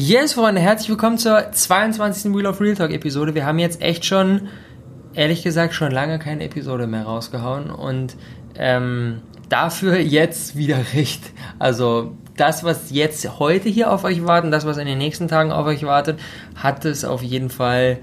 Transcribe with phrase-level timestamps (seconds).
[0.00, 2.32] Yes, Freunde, herzlich willkommen zur 22.
[2.32, 3.34] Wheel of Real Talk Episode.
[3.34, 4.46] Wir haben jetzt echt schon,
[5.12, 8.14] ehrlich gesagt, schon lange keine Episode mehr rausgehauen und
[8.56, 11.32] ähm, dafür jetzt wieder recht.
[11.58, 15.50] Also das, was jetzt heute hier auf euch wartet, das, was in den nächsten Tagen
[15.50, 16.20] auf euch wartet,
[16.54, 17.98] hat es auf jeden Fall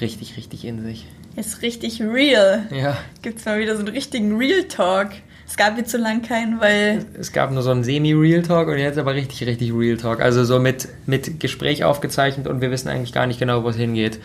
[0.00, 1.04] richtig, richtig in sich.
[1.34, 2.68] Ist richtig real.
[2.70, 2.96] Ja.
[3.22, 5.08] Gibt's mal wieder so einen richtigen Real Talk.
[5.50, 7.04] Es gab jetzt so lange keinen, weil.
[7.18, 10.20] Es gab nur so einen Semi-Real Talk und jetzt aber richtig, richtig Real Talk.
[10.20, 13.74] Also so mit, mit Gespräch aufgezeichnet und wir wissen eigentlich gar nicht genau, wo es
[13.74, 14.20] hingeht.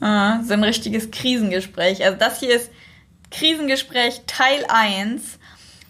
[0.00, 2.04] Ah, so ein richtiges Krisengespräch.
[2.04, 2.70] Also das hier ist
[3.32, 5.40] Krisengespräch Teil 1.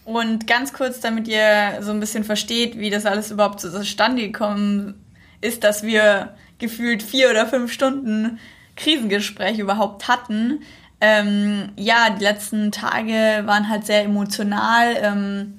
[0.06, 4.95] Und ganz kurz, damit ihr so ein bisschen versteht, wie das alles überhaupt zustande gekommen
[5.43, 8.38] ist, dass wir gefühlt vier oder fünf Stunden
[8.77, 10.62] Krisengespräch überhaupt hatten.
[11.05, 14.95] Ähm, ja, die letzten Tage waren halt sehr emotional.
[15.02, 15.55] Ähm,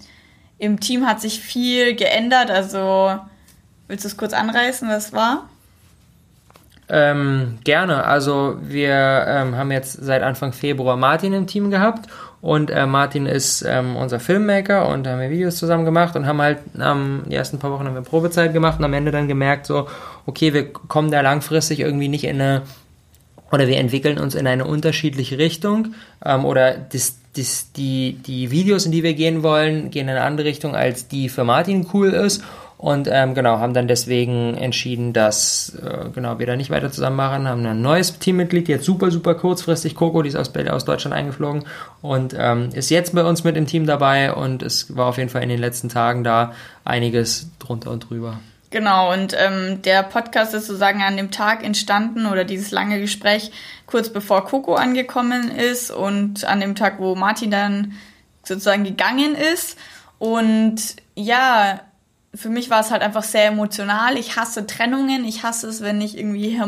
[0.58, 2.50] Im Team hat sich viel geändert.
[2.50, 3.20] Also,
[3.90, 5.50] willst du es kurz anreißen, was war?
[6.88, 8.06] Ähm, gerne.
[8.06, 12.10] Also wir ähm, haben jetzt seit Anfang Februar Martin im Team gehabt
[12.42, 16.42] und äh, Martin ist ähm, unser Filmmaker und haben wir Videos zusammen gemacht und haben
[16.42, 19.66] halt ähm, die ersten paar Wochen haben wir Probezeit gemacht und am Ende dann gemerkt
[19.66, 19.88] so,
[20.26, 22.64] okay, wir kommen da langfristig irgendwie nicht in eine
[23.54, 25.94] oder wir entwickeln uns in eine unterschiedliche Richtung
[26.26, 30.23] ähm, oder das, das, die, die Videos, in die wir gehen wollen, gehen in eine
[30.23, 32.44] andere Richtung, als die für Martin cool ist.
[32.80, 37.16] Und ähm, genau, haben dann deswegen entschieden, dass äh, genau, wir da nicht weiter zusammen
[37.16, 41.16] machen, haben ein neues Teammitglied, jetzt super, super kurzfristig, Coco, die ist aus, aus Deutschland
[41.16, 41.64] eingeflogen
[42.02, 45.30] und ähm, ist jetzt bei uns mit im Team dabei und es war auf jeden
[45.30, 46.52] Fall in den letzten Tagen da
[46.84, 48.40] einiges drunter und drüber.
[48.74, 53.52] Genau, und ähm, der Podcast ist sozusagen an dem Tag entstanden oder dieses lange Gespräch
[53.86, 57.94] kurz bevor Coco angekommen ist und an dem Tag, wo Martin dann
[58.42, 59.78] sozusagen gegangen ist.
[60.18, 61.82] Und ja,
[62.34, 64.18] für mich war es halt einfach sehr emotional.
[64.18, 66.60] Ich hasse Trennungen, ich hasse es, wenn nicht irgendwie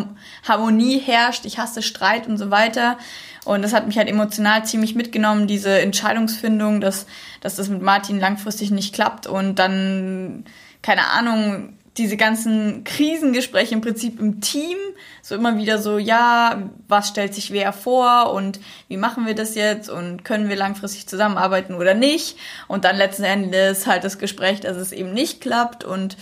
[0.47, 2.99] Harmonie herrscht, ich hasse Streit und so weiter.
[3.45, 7.07] Und das hat mich halt emotional ziemlich mitgenommen, diese Entscheidungsfindung, dass,
[7.41, 10.45] dass das mit Martin langfristig nicht klappt und dann,
[10.83, 14.77] keine Ahnung, diese ganzen Krisengespräche im Prinzip im Team,
[15.21, 19.55] so immer wieder so, ja, was stellt sich wer vor und wie machen wir das
[19.55, 22.37] jetzt und können wir langfristig zusammenarbeiten oder nicht?
[22.67, 26.17] Und dann letzten Endes halt das Gespräch, dass es eben nicht klappt und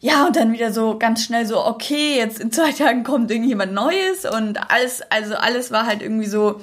[0.00, 3.72] ja, und dann wieder so ganz schnell so, okay, jetzt in zwei Tagen kommt irgendjemand
[3.72, 6.60] Neues und alles, also alles war halt irgendwie so,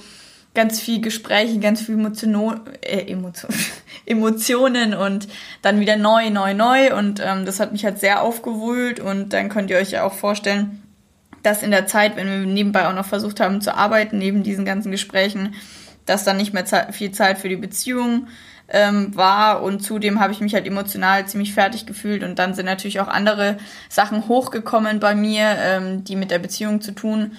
[0.55, 3.51] ganz viel Gespräche, ganz viel Emotion, äh, Emotion,
[4.05, 5.27] Emotionen und
[5.61, 6.95] dann wieder neu, neu, neu.
[6.97, 8.99] Und ähm, das hat mich halt sehr aufgewühlt.
[8.99, 10.81] Und dann könnt ihr euch ja auch vorstellen,
[11.43, 14.66] dass in der Zeit, wenn wir nebenbei auch noch versucht haben zu arbeiten, neben diesen
[14.66, 15.53] ganzen Gesprächen,
[16.05, 18.27] dass dann nicht mehr viel Zeit für die Beziehung
[18.67, 19.61] ähm, war.
[19.61, 22.23] Und zudem habe ich mich halt emotional ziemlich fertig gefühlt.
[22.23, 23.57] Und dann sind natürlich auch andere
[23.89, 27.33] Sachen hochgekommen bei mir, ähm, die mit der Beziehung zu tun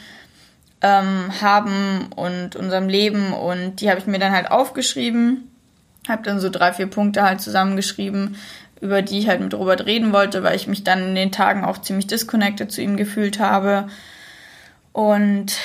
[0.83, 5.51] ähm, haben und unserem Leben und die habe ich mir dann halt aufgeschrieben,
[6.09, 8.37] habe dann so drei, vier Punkte halt zusammengeschrieben,
[8.81, 11.65] über die ich halt mit Robert reden wollte, weil ich mich dann in den Tagen
[11.65, 13.89] auch ziemlich disconnected zu ihm gefühlt habe.
[14.93, 15.57] Und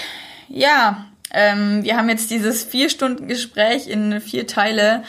[0.47, 5.03] ja, ähm, wir haben jetzt dieses vier Stunden Gespräch in vier Teile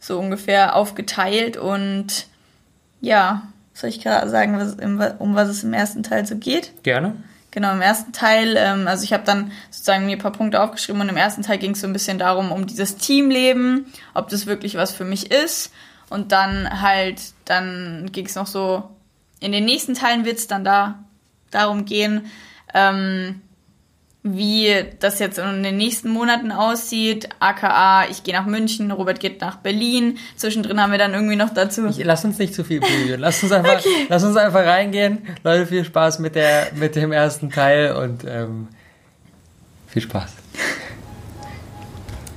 [0.00, 2.26] so ungefähr aufgeteilt und
[3.00, 6.82] ja, soll ich gerade sagen, was, um was es im ersten Teil so geht?
[6.82, 7.16] Gerne.
[7.50, 11.00] Genau, im ersten Teil, ähm, also ich habe dann sozusagen mir ein paar Punkte aufgeschrieben
[11.00, 14.46] und im ersten Teil ging es so ein bisschen darum, um dieses Teamleben, ob das
[14.46, 15.72] wirklich was für mich ist.
[16.10, 18.90] Und dann halt, dann ging es noch so,
[19.40, 21.04] in den nächsten Teilen wird es dann da
[21.50, 22.30] darum gehen,
[22.74, 23.40] ähm,
[24.22, 27.28] wie das jetzt in den nächsten Monaten aussieht.
[27.38, 30.18] AKA, ich gehe nach München, Robert geht nach Berlin.
[30.36, 31.86] Zwischendrin haben wir dann irgendwie noch dazu.
[31.86, 33.20] Ich, lass uns nicht zu viel previewen.
[33.20, 34.06] Lass uns einfach, okay.
[34.08, 35.18] lass uns einfach reingehen.
[35.44, 38.68] Leute, viel Spaß mit der, mit dem ersten Teil und ähm,
[39.86, 40.32] viel Spaß.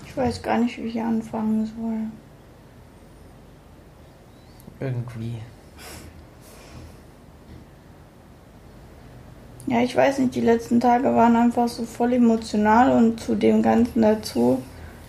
[0.05, 2.11] Ich weiß gar nicht, wie ich anfangen soll.
[4.79, 5.35] Irgendwie.
[9.71, 13.61] Ja, ich weiß nicht, die letzten Tage waren einfach so voll emotional und zu dem
[13.61, 14.61] Ganzen dazu,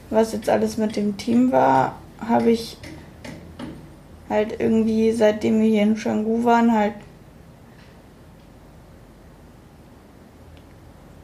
[0.09, 2.77] was jetzt alles mit dem Team war, habe ich
[4.31, 6.95] halt irgendwie, seitdem wir hier in Canggu waren, halt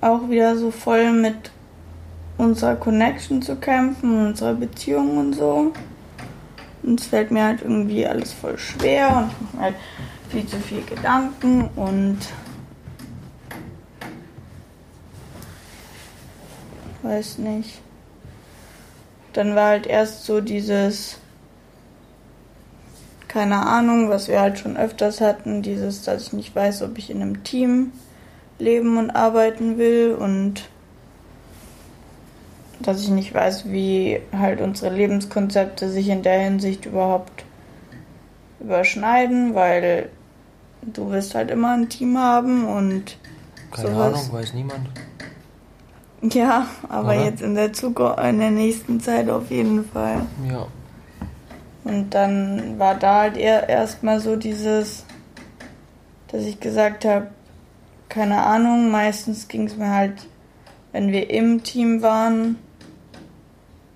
[0.00, 1.52] auch wieder so voll mit
[2.38, 5.72] unserer Connection zu kämpfen, unserer Beziehung und so.
[6.82, 9.74] Und es fällt mir halt irgendwie alles voll schwer und ich mache halt
[10.28, 12.18] viel zu viel Gedanken und
[17.08, 17.80] weiß nicht.
[19.32, 21.18] Dann war halt erst so dieses,
[23.28, 27.10] keine Ahnung, was wir halt schon öfters hatten, dieses, dass ich nicht weiß, ob ich
[27.10, 27.92] in einem Team
[28.58, 30.68] leben und arbeiten will und
[32.80, 37.44] dass ich nicht weiß, wie halt unsere Lebenskonzepte sich in der Hinsicht überhaupt
[38.60, 40.08] überschneiden, weil
[40.82, 43.16] du wirst halt immer ein Team haben und
[43.72, 44.14] keine sowas.
[44.14, 44.88] Ahnung, weiß niemand.
[46.22, 47.24] Ja, aber Oder?
[47.24, 50.22] jetzt in der Zukunft, in der nächsten Zeit auf jeden Fall.
[50.50, 50.66] Ja.
[51.84, 55.04] Und dann war da halt eher erstmal so dieses,
[56.28, 57.28] dass ich gesagt habe,
[58.08, 60.26] keine Ahnung, meistens ging es mir halt,
[60.92, 62.56] wenn wir im Team waren,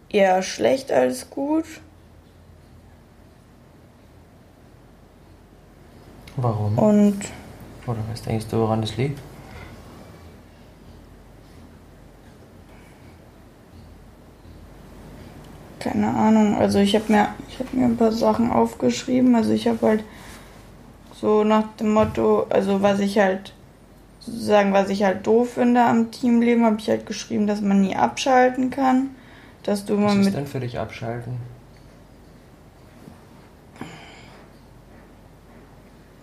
[0.09, 1.65] eher schlecht als gut.
[6.37, 6.79] Warum?
[6.79, 7.19] Und.
[7.87, 9.19] Oder was denkst du, woran das liegt?
[15.83, 16.55] Keine Ahnung.
[16.59, 19.35] Also ich habe mir, ich habe mir ein paar Sachen aufgeschrieben.
[19.35, 20.05] Also ich habe halt
[21.21, 23.53] so nach dem Motto, also was ich halt
[24.21, 27.97] sozusagen, was ich halt doof finde am Teamleben, habe ich halt geschrieben, dass man nie
[27.97, 29.11] abschalten kann.
[29.65, 31.37] Dass du was ist denn für dich abschalten?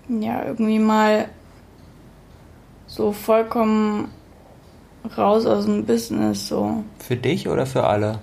[0.08, 1.26] Ja, irgendwie mal
[2.88, 4.10] so vollkommen
[5.18, 6.84] raus aus dem Business so.
[7.00, 8.20] Für dich oder für alle?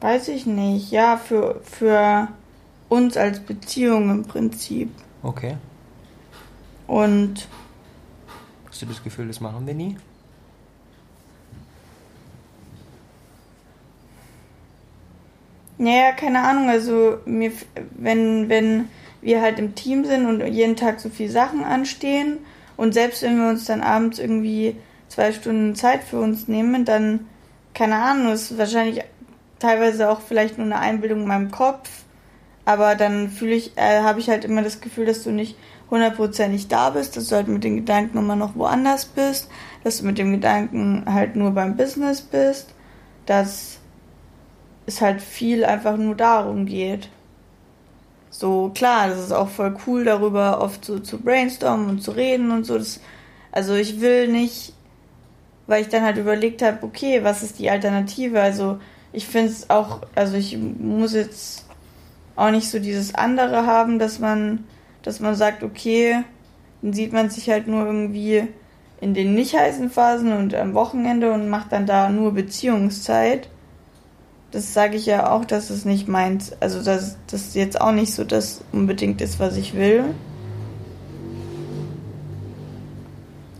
[0.00, 0.90] Weiß ich nicht.
[0.90, 2.28] Ja, für, für
[2.88, 4.90] uns als Beziehung im Prinzip.
[5.22, 5.56] Okay.
[6.86, 7.48] Und.
[8.68, 9.96] Hast du das Gefühl, das machen wir nie?
[15.78, 16.68] Naja, keine Ahnung.
[16.68, 17.52] Also, mir,
[17.96, 18.88] wenn, wenn
[19.20, 22.38] wir halt im Team sind und jeden Tag so viele Sachen anstehen
[22.76, 24.76] und selbst wenn wir uns dann abends irgendwie
[25.08, 27.26] zwei Stunden Zeit für uns nehmen, dann,
[27.74, 29.02] keine Ahnung, ist wahrscheinlich
[29.58, 31.88] teilweise auch vielleicht nur eine Einbildung in meinem Kopf,
[32.64, 35.56] aber dann fühle ich, äh, habe ich halt immer das Gefühl, dass du nicht
[35.90, 39.48] hundertprozentig da bist, dass du halt mit den Gedanken immer noch woanders bist,
[39.84, 42.74] dass du mit dem Gedanken halt nur beim Business bist,
[43.26, 43.78] dass
[44.86, 47.08] es halt viel einfach nur darum geht.
[48.30, 52.50] So, klar, das ist auch voll cool, darüber oft so zu brainstormen und zu reden
[52.50, 52.76] und so.
[52.78, 53.00] Das,
[53.50, 54.74] also ich will nicht,
[55.66, 58.40] weil ich dann halt überlegt habe, okay, was ist die Alternative?
[58.40, 58.78] Also
[59.12, 61.64] ich finde es auch, also ich muss jetzt
[62.36, 64.64] auch nicht so dieses andere haben, dass man,
[65.02, 66.24] dass man sagt, okay,
[66.82, 68.46] dann sieht man sich halt nur irgendwie
[69.00, 73.48] in den nicht heißen Phasen und am Wochenende und macht dann da nur Beziehungszeit.
[74.50, 78.14] Das sage ich ja auch, dass es nicht meint, also dass das jetzt auch nicht
[78.14, 80.04] so das unbedingt ist, was ich will.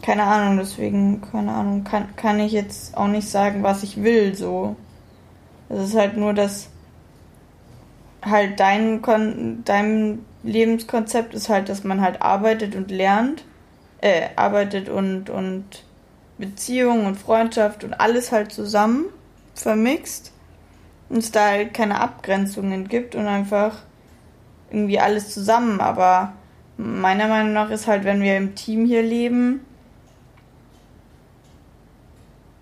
[0.03, 4.35] Keine Ahnung, deswegen, keine Ahnung, kann, kann ich jetzt auch nicht sagen, was ich will,
[4.35, 4.77] so.
[5.69, 6.69] Es ist halt nur, dass
[8.23, 13.45] halt dein, Kon dein Lebenskonzept ist halt, dass man halt arbeitet und lernt,
[14.01, 15.65] äh, arbeitet und, und
[16.39, 19.07] Beziehung und Freundschaft und alles halt zusammen
[19.55, 20.33] vermixt
[21.09, 23.77] und es da halt keine Abgrenzungen gibt und einfach
[24.71, 25.81] irgendwie alles zusammen.
[25.81, 26.35] Aber
[26.77, 29.61] meiner Meinung nach ist halt, wenn wir im Team hier leben,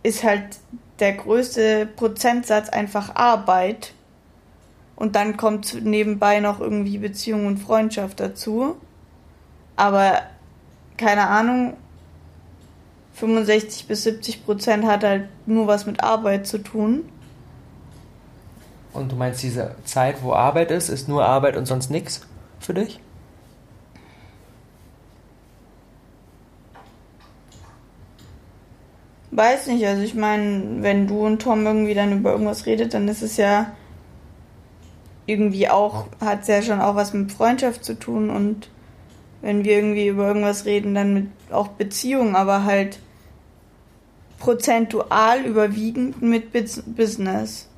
[0.02, 0.58] ist halt
[1.00, 3.92] der größte Prozentsatz einfach Arbeit.
[4.94, 8.76] Und dann kommt nebenbei noch irgendwie Beziehung und Freundschaft dazu.
[9.76, 10.22] Aber
[10.96, 11.76] keine Ahnung,
[13.14, 17.08] 65 bis 70 Prozent hat halt nur was mit Arbeit zu tun.
[18.92, 22.22] Und du meinst, diese Zeit, wo Arbeit ist, ist nur Arbeit und sonst nichts
[22.60, 23.00] für dich?
[29.32, 33.08] Weiß nicht, also ich meine, wenn du und Tom irgendwie dann über irgendwas redet, dann
[33.08, 33.72] ist es ja
[35.26, 38.70] irgendwie auch, hat es ja schon auch was mit Freundschaft zu tun und
[39.42, 42.98] wenn wir irgendwie über irgendwas reden, dann mit auch Beziehung, aber halt
[44.38, 47.68] prozentual überwiegend mit Business.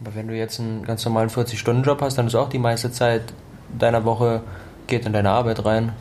[0.00, 3.32] Aber wenn du jetzt einen ganz normalen 40-Stunden-Job hast, dann ist auch die meiste Zeit
[3.78, 4.42] deiner Woche
[4.92, 5.92] geht in deine Arbeit rein.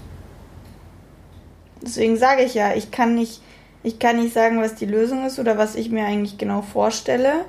[1.81, 3.41] Deswegen sage ich ja, ich kann nicht,
[3.83, 7.45] ich kann nicht sagen, was die Lösung ist oder was ich mir eigentlich genau vorstelle,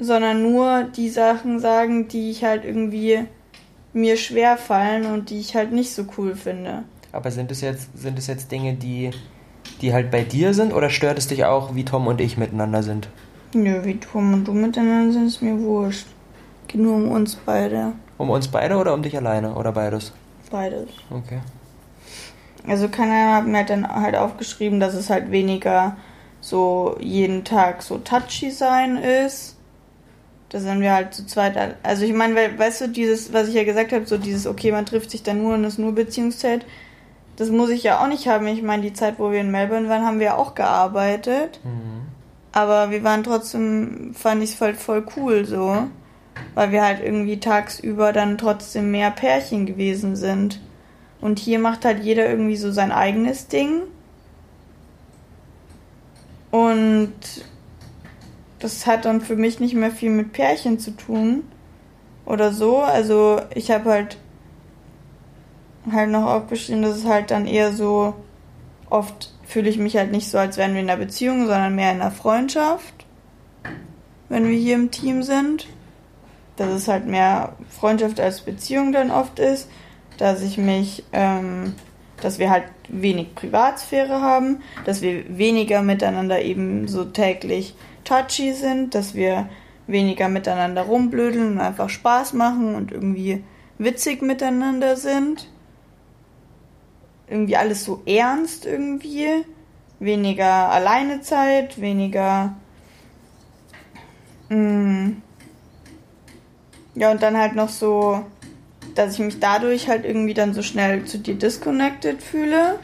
[0.00, 3.26] sondern nur die Sachen sagen, die ich halt irgendwie
[3.92, 6.82] mir schwer fallen und die ich halt nicht so cool finde.
[7.12, 9.12] Aber sind es jetzt, sind es jetzt Dinge, die,
[9.82, 12.82] die halt bei dir sind oder stört es dich auch, wie Tom und ich miteinander
[12.82, 13.08] sind?
[13.54, 16.08] Nö, wie Tom und du miteinander sind, ist mir wurscht.
[16.66, 17.92] Geht nur um uns beide.
[18.18, 20.12] Um uns beide oder um dich alleine oder beides?
[20.50, 20.88] Beides.
[21.10, 21.40] Okay.
[22.66, 25.96] Also keiner hat mir halt dann halt aufgeschrieben, dass es halt weniger
[26.40, 29.56] so jeden Tag so touchy sein ist.
[30.48, 31.76] Da sind wir halt zu zweit.
[31.82, 34.86] Also ich meine, weißt du, dieses, was ich ja gesagt habe, so dieses, okay, man
[34.86, 36.64] trifft sich dann nur und ist nur Beziehungszeit,
[37.36, 38.46] das muss ich ja auch nicht haben.
[38.46, 41.60] Ich meine, die Zeit, wo wir in Melbourne waren, haben wir auch gearbeitet.
[41.64, 42.06] Mhm.
[42.52, 45.88] Aber wir waren trotzdem, fand ich es halt voll cool so.
[46.54, 50.60] Weil wir halt irgendwie tagsüber dann trotzdem mehr Pärchen gewesen sind.
[51.20, 53.82] Und hier macht halt jeder irgendwie so sein eigenes Ding.
[56.50, 57.14] Und
[58.58, 61.44] das hat dann für mich nicht mehr viel mit Pärchen zu tun.
[62.24, 62.78] Oder so.
[62.78, 64.18] Also ich habe halt
[65.92, 68.14] halt noch aufgeschrieben, dass es halt dann eher so
[68.90, 71.92] oft fühle ich mich halt nicht so, als wären wir in einer Beziehung, sondern mehr
[71.92, 73.06] in einer Freundschaft,
[74.28, 75.68] wenn wir hier im Team sind.
[76.56, 79.68] Dass es halt mehr Freundschaft als Beziehung dann oft ist,
[80.18, 81.74] dass ich mich, ähm,
[82.22, 88.94] dass wir halt wenig Privatsphäre haben, dass wir weniger miteinander eben so täglich touchy sind,
[88.94, 89.48] dass wir
[89.86, 93.44] weniger miteinander rumblödeln und einfach Spaß machen und irgendwie
[93.78, 95.48] witzig miteinander sind
[97.28, 99.44] irgendwie alles so ernst irgendwie.
[99.98, 102.54] Weniger Alleinezeit, weniger.
[104.48, 105.22] Mh, mm,
[106.96, 108.24] ja, und dann halt noch so,
[108.94, 112.78] dass ich mich dadurch halt irgendwie dann so schnell zu dir disconnected fühle.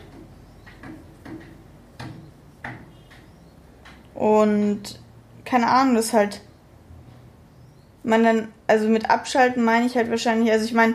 [4.14, 5.00] Und
[5.47, 6.42] keine Ahnung, das halt.
[8.04, 10.95] Man dann, also mit Abschalten meine ich halt wahrscheinlich, also ich meine,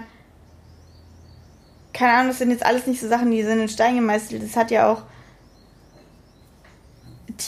[1.94, 4.44] keine Ahnung, das sind jetzt alles nicht so Sachen, die sind in Stein gemeißelt.
[4.44, 5.04] Das hat ja auch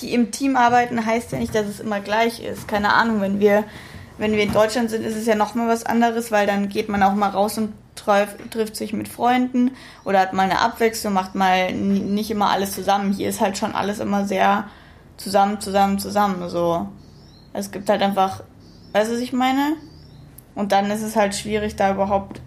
[0.02, 2.68] im Team arbeiten heißt ja nicht, dass es immer gleich ist.
[2.68, 3.66] Keine Ahnung, wenn wir
[4.20, 6.90] wenn wir in Deutschland sind, ist es ja noch mal was anderes, weil dann geht
[6.90, 9.72] man auch mal raus und trifft, sich mit Freunden
[10.06, 13.12] oder hat mal eine Abwechslung, macht mal nicht immer alles zusammen.
[13.12, 14.66] Hier ist halt schon alles immer sehr
[15.18, 16.48] zusammen, zusammen, zusammen.
[16.50, 16.88] So,
[17.54, 18.44] es gibt halt einfach,
[18.94, 19.76] weißt du, was ich meine?
[20.56, 22.42] Und dann ist es halt schwierig, da überhaupt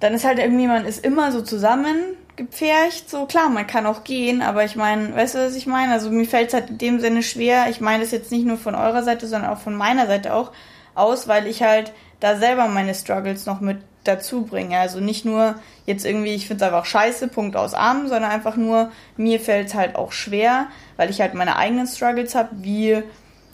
[0.00, 1.96] dann ist halt irgendwie, man ist immer so zusammen
[2.36, 5.92] gepfercht, so klar, man kann auch gehen, aber ich meine, weißt du, was ich meine?
[5.92, 8.56] Also mir fällt es halt in dem Sinne schwer, ich meine das jetzt nicht nur
[8.56, 10.52] von eurer Seite, sondern auch von meiner Seite auch
[10.94, 14.78] aus, weil ich halt da selber meine Struggles noch mit dazu bringe.
[14.78, 18.56] Also nicht nur jetzt irgendwie, ich finde es einfach scheiße, Punkt aus Arm, sondern einfach
[18.56, 23.02] nur, mir fällt es halt auch schwer, weil ich halt meine eigenen Struggles habe, wie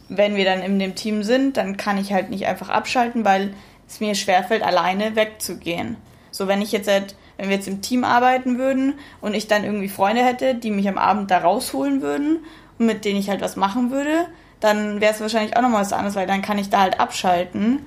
[0.08, 3.54] wenn wir dann in dem Team sind, dann kann ich halt nicht einfach abschalten, weil
[3.88, 5.96] es mir schwerfällt, alleine wegzugehen.
[6.32, 9.64] So, wenn ich jetzt halt, wenn wir jetzt im Team arbeiten würden und ich dann
[9.64, 12.40] irgendwie Freunde hätte, die mich am Abend da rausholen würden
[12.78, 14.26] und mit denen ich halt was machen würde,
[14.61, 17.78] dann wäre es wahrscheinlich auch nochmal was anderes, weil dann kann ich da halt abschalten.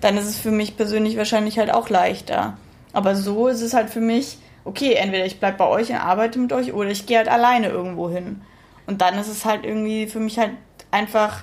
[0.00, 2.56] Dann ist es für mich persönlich wahrscheinlich halt auch leichter.
[2.92, 6.38] Aber so ist es halt für mich, okay, entweder ich bleib bei euch und arbeite
[6.38, 8.42] mit euch oder ich gehe halt alleine irgendwo hin.
[8.86, 10.52] Und dann ist es halt irgendwie für mich halt
[10.92, 11.42] einfach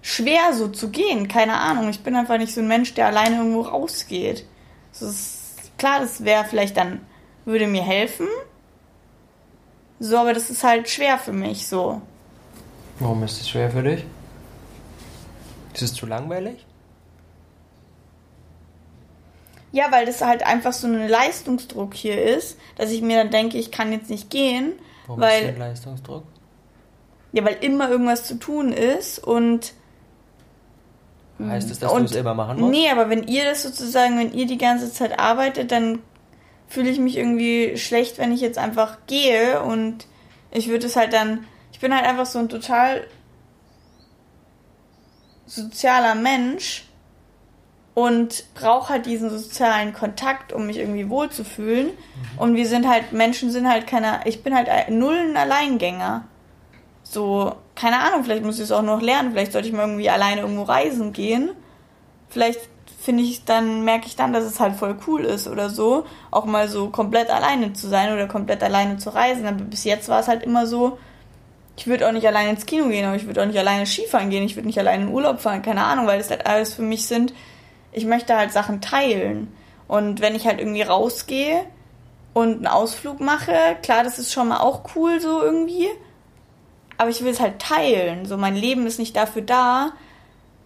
[0.00, 1.28] schwer so zu gehen.
[1.28, 1.90] Keine Ahnung.
[1.90, 4.46] Ich bin einfach nicht so ein Mensch, der alleine irgendwo rausgeht.
[4.92, 5.37] Das ist
[5.78, 7.00] Klar, das wäre vielleicht dann,
[7.44, 8.26] würde mir helfen.
[10.00, 12.02] So, aber das ist halt schwer für mich so.
[12.98, 14.04] Warum ist es schwer für dich?
[15.74, 16.64] Ist es zu langweilig?
[19.70, 23.58] Ja, weil das halt einfach so ein Leistungsdruck hier ist, dass ich mir dann denke,
[23.58, 24.72] ich kann jetzt nicht gehen.
[25.06, 26.24] Warum weil, ist ein Leistungsdruck?
[27.32, 29.74] Ja, weil immer irgendwas zu tun ist und
[31.40, 32.72] Heißt es, dass und, du es immer machen musst?
[32.72, 36.00] Nee, aber wenn ihr das sozusagen, wenn ihr die ganze Zeit arbeitet, dann
[36.66, 40.06] fühle ich mich irgendwie schlecht, wenn ich jetzt einfach gehe und
[40.50, 43.06] ich würde es halt dann, ich bin halt einfach so ein total
[45.46, 46.84] sozialer Mensch
[47.94, 51.86] und brauche halt diesen sozialen Kontakt, um mich irgendwie wohlzufühlen.
[51.86, 52.38] Mhm.
[52.38, 56.24] Und wir sind halt, Menschen sind halt keine, ich bin halt null ein Alleingänger.
[57.10, 60.10] So, keine Ahnung, vielleicht muss ich es auch noch lernen, vielleicht sollte ich mal irgendwie
[60.10, 61.50] alleine irgendwo reisen gehen.
[62.28, 62.60] Vielleicht
[63.00, 66.44] finde ich dann, merke ich dann, dass es halt voll cool ist oder so, auch
[66.44, 69.46] mal so komplett alleine zu sein oder komplett alleine zu reisen.
[69.46, 70.98] Aber bis jetzt war es halt immer so,
[71.78, 74.28] ich würde auch nicht alleine ins Kino gehen, aber ich würde auch nicht alleine Skifahren
[74.28, 76.82] gehen, ich würde nicht alleine in Urlaub fahren, keine Ahnung, weil das halt alles für
[76.82, 77.32] mich sind.
[77.92, 79.50] Ich möchte halt Sachen teilen.
[79.86, 81.64] Und wenn ich halt irgendwie rausgehe
[82.34, 85.88] und einen Ausflug mache, klar, das ist schon mal auch cool so irgendwie
[86.98, 88.26] aber ich will es halt teilen.
[88.26, 89.92] So, mein Leben ist nicht dafür da.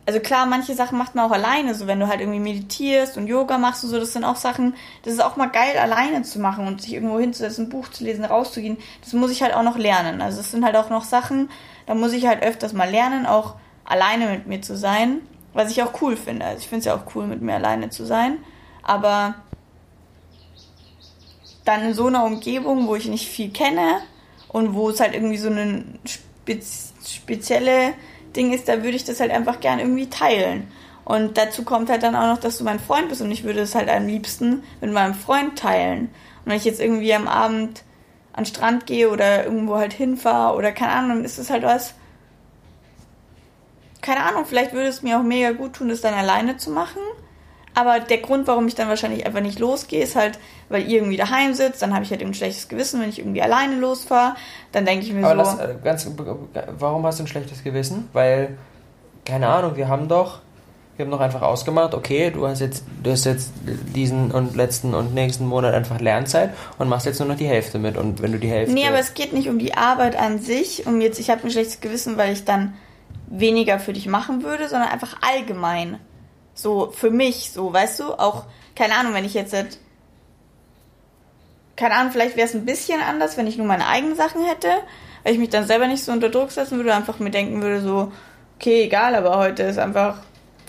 [0.05, 3.29] Also klar, manche Sachen macht man auch alleine, so wenn du halt irgendwie meditierst und
[3.29, 4.75] Yoga machst und so, das sind auch Sachen,
[5.05, 8.03] das ist auch mal geil, alleine zu machen und sich irgendwo hinzusetzen, ein Buch zu
[8.03, 8.79] lesen, rauszugehen.
[9.01, 10.21] Das muss ich halt auch noch lernen.
[10.21, 11.51] Also es sind halt auch noch Sachen,
[11.87, 15.21] da muss ich halt öfters mal lernen, auch alleine mit mir zu sein,
[15.53, 16.47] was ich auch cool finde.
[16.47, 18.39] Also ich finde es ja auch cool, mit mir alleine zu sein.
[18.83, 19.37] Aber
[21.65, 24.01] dann in so einer Umgebung, wo ich nicht viel kenne,
[24.53, 25.99] und wo es halt irgendwie so ein
[27.05, 27.95] spezielle
[28.37, 30.69] Ding ist, da würde ich das halt einfach gern irgendwie teilen.
[31.05, 33.61] Und dazu kommt halt dann auch noch, dass du mein Freund bist und ich würde
[33.61, 36.03] es halt am liebsten mit meinem Freund teilen.
[36.45, 37.83] Und wenn ich jetzt irgendwie am Abend
[38.33, 41.65] an den Strand gehe oder irgendwo halt hinfahre oder keine Ahnung, dann ist es halt
[41.65, 41.95] was.
[44.01, 47.01] Keine Ahnung, vielleicht würde es mir auch mega gut tun, das dann alleine zu machen.
[47.75, 50.39] Aber der Grund, warum ich dann wahrscheinlich einfach nicht losgehe, ist halt,
[50.69, 51.81] weil ihr irgendwie daheim sitzt.
[51.81, 54.37] Dann habe ich halt ein schlechtes Gewissen, wenn ich irgendwie alleine losfahre.
[54.73, 55.59] Dann denke ich mir Aber so.
[55.59, 56.09] lass, äh, ganz,
[56.79, 58.09] warum hast du ein schlechtes Gewissen?
[58.13, 58.59] Weil,
[59.25, 60.41] keine Ahnung, wir haben doch,
[60.97, 64.93] wir haben doch einfach ausgemacht, okay, du hast jetzt, du hast jetzt diesen und letzten
[64.93, 67.97] und nächsten Monat einfach Lernzeit und machst jetzt nur noch die Hälfte mit.
[67.97, 68.75] Und wenn du die Hälfte.
[68.75, 71.51] Nee, aber es geht nicht um die Arbeit an sich, um jetzt, ich habe ein
[71.51, 72.75] schlechtes Gewissen, weil ich dann
[73.29, 75.99] weniger für dich machen würde, sondern einfach allgemein.
[76.55, 78.45] So für mich, so, weißt du, auch,
[78.77, 79.79] keine Ahnung, wenn ich jetzt, halt-
[81.77, 84.69] keine Ahnung, vielleicht wäre es ein bisschen anders, wenn ich nur meine eigenen Sachen hätte,
[85.25, 87.81] weil ich mich dann selber nicht so unter Druck setzen würde, einfach mir denken würde,
[87.81, 88.13] so,
[88.59, 90.19] okay, egal, aber heute ist einfach,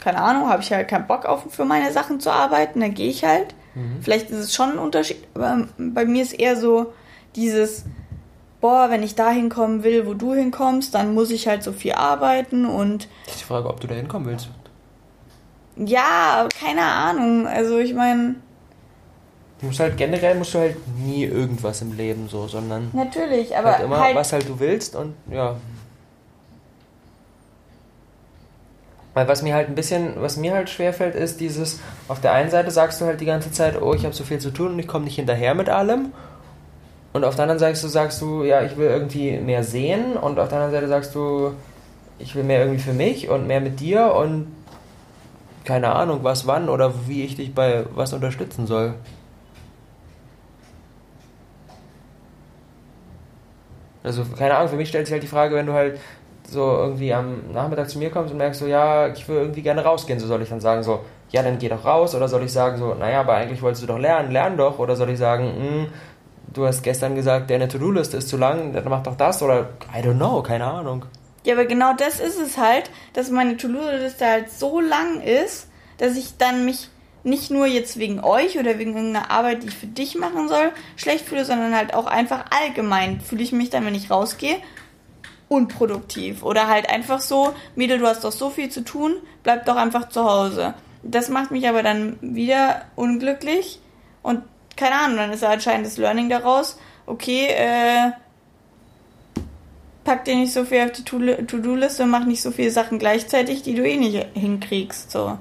[0.02, 3.10] keine Ahnung, habe ich halt keinen Bock auf für meine Sachen zu arbeiten, dann gehe
[3.10, 3.54] ich halt.
[4.02, 6.94] Vielleicht ist es schon ein Unterschied, aber bei mir ist eher so
[7.36, 7.86] dieses,
[8.62, 11.94] boah, wenn ich da hinkommen will, wo du hinkommst, dann muss ich halt so viel
[11.94, 14.50] arbeiten und Das ist die Frage, ob du da hinkommen willst.
[15.78, 17.48] Ja, keine Ahnung.
[17.48, 18.36] Also ich meine,
[19.64, 23.72] Du musst halt generell musst du halt nie irgendwas im Leben so, sondern natürlich, aber
[23.72, 25.56] halt immer, halt, was halt du willst und ja.
[29.14, 32.50] Weil was mir halt ein bisschen, was mir halt schwerfällt, ist dieses, auf der einen
[32.50, 34.80] Seite sagst du halt die ganze Zeit, oh, ich habe so viel zu tun und
[34.80, 36.12] ich komme nicht hinterher mit allem.
[37.14, 40.50] Und auf der anderen Seite sagst du, ja, ich will irgendwie mehr sehen und auf
[40.50, 41.54] der anderen Seite sagst du,
[42.20, 44.48] ich will mehr irgendwie für mich und mehr mit dir und
[45.64, 48.96] keine Ahnung, was wann oder wie ich dich bei was unterstützen soll.
[54.04, 56.00] Also, keine Ahnung, für mich stellt sich halt die Frage, wenn du halt
[56.50, 59.84] so irgendwie am Nachmittag zu mir kommst und merkst so, ja, ich will irgendwie gerne
[59.84, 62.52] rausgehen, so soll ich dann sagen so, ja, dann geh doch raus, oder soll ich
[62.52, 65.46] sagen so, naja, aber eigentlich wolltest du doch lernen, lern doch, oder soll ich sagen,
[65.56, 65.88] hm,
[66.54, 70.02] du hast gestern gesagt, deine To-Do-Liste ist zu lang, dann mach doch das, oder I
[70.06, 71.06] don't know, keine Ahnung.
[71.44, 76.16] Ja, aber genau das ist es halt, dass meine To-Do-Liste halt so lang ist, dass
[76.16, 76.90] ich dann mich
[77.24, 80.72] nicht nur jetzt wegen euch oder wegen irgendeiner Arbeit, die ich für dich machen soll,
[80.98, 84.58] schlecht fühle, sondern halt auch einfach allgemein fühle ich mich dann, wenn ich rausgehe,
[85.48, 86.44] unproduktiv.
[86.44, 90.10] Oder halt einfach so, Mädel, du hast doch so viel zu tun, bleib doch einfach
[90.10, 90.74] zu Hause.
[91.02, 93.80] Das macht mich aber dann wieder unglücklich
[94.22, 94.42] und
[94.76, 98.12] keine Ahnung, dann ist anscheinend das Learning daraus, okay, äh,
[100.04, 103.00] pack dir nicht so viel auf die To- To-Do-Liste und mach nicht so viele Sachen
[103.00, 105.38] gleichzeitig, die du eh nicht hinkriegst, so.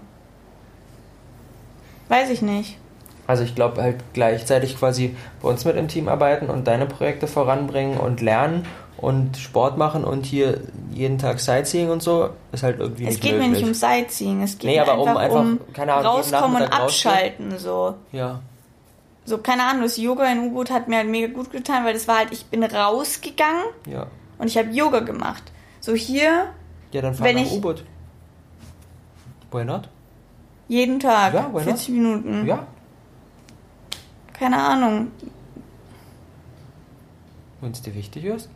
[2.09, 2.79] Weiß ich nicht.
[3.27, 7.27] Also ich glaube halt gleichzeitig quasi bei uns mit im Team arbeiten und deine Projekte
[7.27, 8.67] voranbringen und lernen
[8.99, 10.61] und Sport machen und hier
[10.93, 13.59] jeden Tag Sightseeing und so, ist halt irgendwie Es nicht geht mir möglich.
[13.61, 16.53] nicht um Sightseeing, es geht Nee, mir aber um einfach, einfach, um Ahnung, rauskommen und
[16.61, 17.13] Nachmittag rausgehen.
[17.15, 17.95] abschalten, so.
[18.13, 18.41] Ja.
[19.25, 22.07] So, keine Ahnung, das Yoga in U-Boot hat mir halt mega gut getan, weil das
[22.09, 24.07] war halt, ich bin rausgegangen Ja.
[24.39, 25.43] Und ich habe Yoga gemacht.
[25.81, 26.47] So hier,
[26.93, 27.85] Ja, dann fahr Wenn nach ich- U-Boot.
[29.51, 29.89] Why not?
[30.69, 31.65] jeden Tag, Ja, why not?
[31.65, 32.47] 40 Minuten.
[32.47, 32.67] Ja.
[34.33, 35.09] Keine Ahnung.
[37.61, 38.49] Wenn es dir wichtig ist.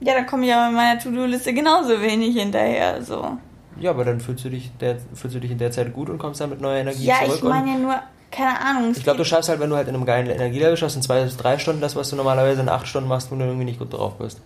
[0.00, 3.38] Ja, dann komme ich aber mit meiner To-Do-Liste genauso wenig hinterher, so.
[3.80, 6.18] Ja, aber dann fühlst du dich, der, fühlst du dich in der Zeit gut und
[6.18, 7.36] kommst dann mit neuer Energie Ja, zurück.
[7.36, 8.02] ich meine ja nur,
[8.34, 8.92] keine Ahnung.
[8.96, 11.22] ich glaube, du schaffst halt, wenn du halt in einem geilen Energielevel schaffst, in zwei
[11.22, 13.78] bis drei Stunden das, was du normalerweise in acht Stunden machst, wo du irgendwie nicht
[13.78, 14.40] gut drauf bist.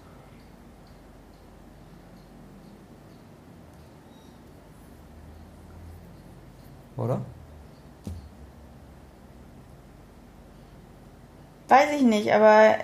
[6.98, 7.20] Oder?
[11.68, 12.76] Weiß ich nicht, aber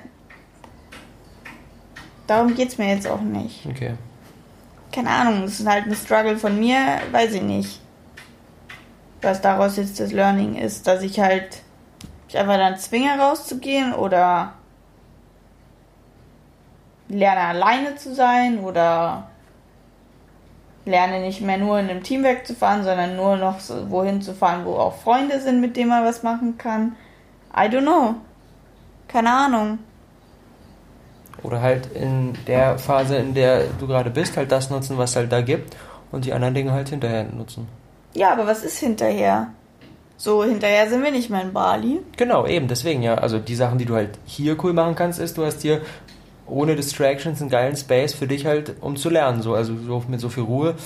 [2.26, 3.66] darum geht's mir jetzt auch nicht.
[3.66, 3.94] Okay.
[4.92, 7.83] Keine Ahnung, es ist halt ein Struggle von mir, weiß ich nicht.
[9.24, 11.62] Was daraus jetzt das Learning ist, dass ich halt
[12.26, 14.52] mich einfach dann zwinge rauszugehen oder
[17.08, 19.28] lerne alleine zu sein oder
[20.84, 24.64] lerne nicht mehr nur in einem Team wegzufahren, sondern nur noch so wohin zu fahren,
[24.64, 26.96] wo auch Freunde sind, mit denen man was machen kann.
[27.56, 28.16] I don't know.
[29.08, 29.78] Keine Ahnung.
[31.42, 35.30] Oder halt in der Phase, in der du gerade bist, halt das nutzen, was halt
[35.30, 35.76] da gibt
[36.10, 37.68] und die anderen Dinge halt hinterher nutzen.
[38.14, 39.48] Ja, aber was ist hinterher?
[40.16, 42.00] So, hinterher sind wir nicht mehr in Bali.
[42.16, 43.16] Genau, eben, deswegen ja.
[43.16, 45.82] Also die Sachen, die du halt hier cool machen kannst, ist, du hast hier
[46.46, 49.42] ohne Distractions einen geilen Space für dich halt, um zu lernen.
[49.42, 50.76] So, also so mit so viel Ruhe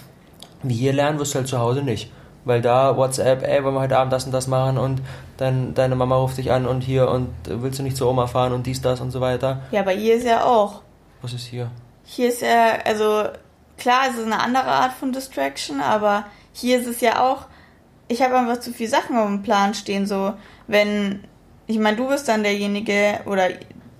[0.62, 2.10] wie hier lernen wirst du halt zu Hause nicht.
[2.44, 5.02] Weil da WhatsApp, ey, wollen wir heute Abend das und das machen und
[5.36, 8.52] dann deine Mama ruft dich an und hier und willst du nicht zur Oma fahren
[8.52, 9.60] und dies, das und so weiter.
[9.70, 10.80] Ja, aber ihr ist ja auch.
[11.20, 11.70] Was ist hier?
[12.04, 13.24] Hier ist ja, also
[13.76, 16.24] klar, es ist eine andere Art von Distraction, aber
[16.60, 17.46] hier ist es ja auch,
[18.08, 20.34] ich habe einfach zu viele Sachen auf dem Plan stehen, so,
[20.66, 21.24] wenn,
[21.66, 23.48] ich meine, du bist dann derjenige, oder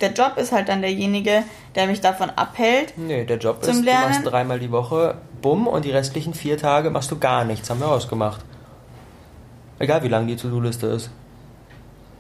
[0.01, 1.45] der Job ist halt dann derjenige,
[1.75, 2.95] der mich davon abhält.
[2.97, 4.03] Nee, der Job ist, Lernen.
[4.03, 7.71] du machst dreimal die Woche, bumm, und die restlichen vier Tage machst du gar nichts,
[7.71, 8.45] haben wir ausgemacht.
[9.79, 11.11] Egal wie lang die To-Do-Liste ist.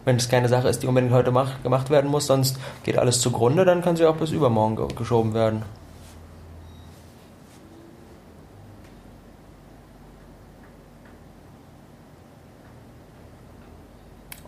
[0.05, 3.20] Wenn es keine Sache ist, die unbedingt heute mach, gemacht werden muss, sonst geht alles
[3.20, 5.64] zugrunde, dann kann sie auch bis übermorgen geschoben werden.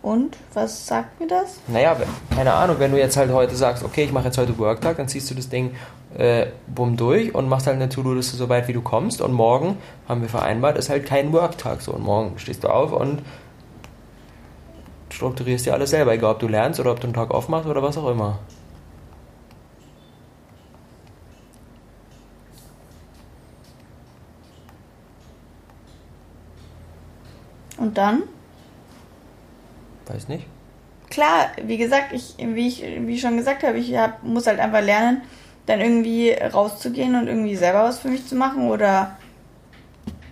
[0.01, 1.59] Und was sagt mir das?
[1.67, 1.95] Naja,
[2.35, 5.07] keine Ahnung, wenn du jetzt halt heute sagst, okay, ich mache jetzt heute Worktag, dann
[5.07, 5.75] ziehst du das Ding
[6.17, 9.77] äh, bumm durch und machst halt eine To-Do-Liste so weit wie du kommst und morgen,
[10.07, 13.21] haben wir vereinbart, ist halt kein Worktag so und morgen stehst du auf und
[15.11, 17.83] strukturierst dir alles selber, egal ob du lernst oder ob du einen Tag aufmachst oder
[17.83, 18.39] was auch immer.
[27.77, 28.23] Und dann?
[30.13, 30.45] Weiß nicht.
[31.09, 34.59] Klar, wie gesagt, ich, wie ich, wie ich schon gesagt habe, ich hab, muss halt
[34.59, 35.21] einfach lernen,
[35.65, 39.17] dann irgendwie rauszugehen und irgendwie selber was für mich zu machen oder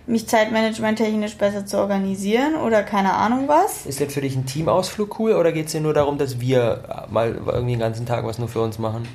[0.07, 3.85] mich zeitmanagementtechnisch besser zu organisieren oder keine Ahnung was.
[3.85, 7.05] Ist denn für dich ein Teamausflug cool oder geht es dir nur darum, dass wir
[7.09, 9.07] mal irgendwie den ganzen Tag was nur für uns machen?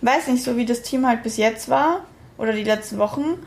[0.00, 2.04] Weiß nicht, so wie das Team halt bis jetzt war
[2.38, 3.44] oder die letzten Wochen,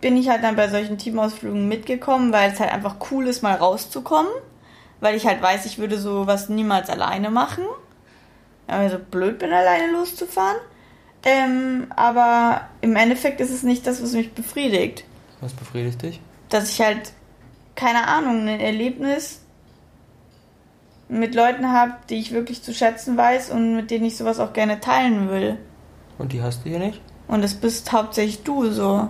[0.00, 3.54] bin ich halt dann bei solchen Teamausflügen mitgekommen, weil es halt einfach cool ist, mal
[3.54, 4.30] rauszukommen
[5.02, 7.64] weil ich halt weiß, ich würde sowas niemals alleine machen.
[8.68, 10.56] Weil ich so blöd bin, alleine loszufahren.
[11.24, 15.04] Ähm, aber im Endeffekt ist es nicht das, was mich befriedigt.
[15.40, 16.20] Was befriedigt dich?
[16.48, 17.12] Dass ich halt,
[17.74, 19.40] keine Ahnung, ein Erlebnis
[21.08, 24.52] mit Leuten habe, die ich wirklich zu schätzen weiß und mit denen ich sowas auch
[24.52, 25.58] gerne teilen will.
[26.18, 27.00] Und die hast du hier nicht?
[27.26, 29.08] Und das bist hauptsächlich du so.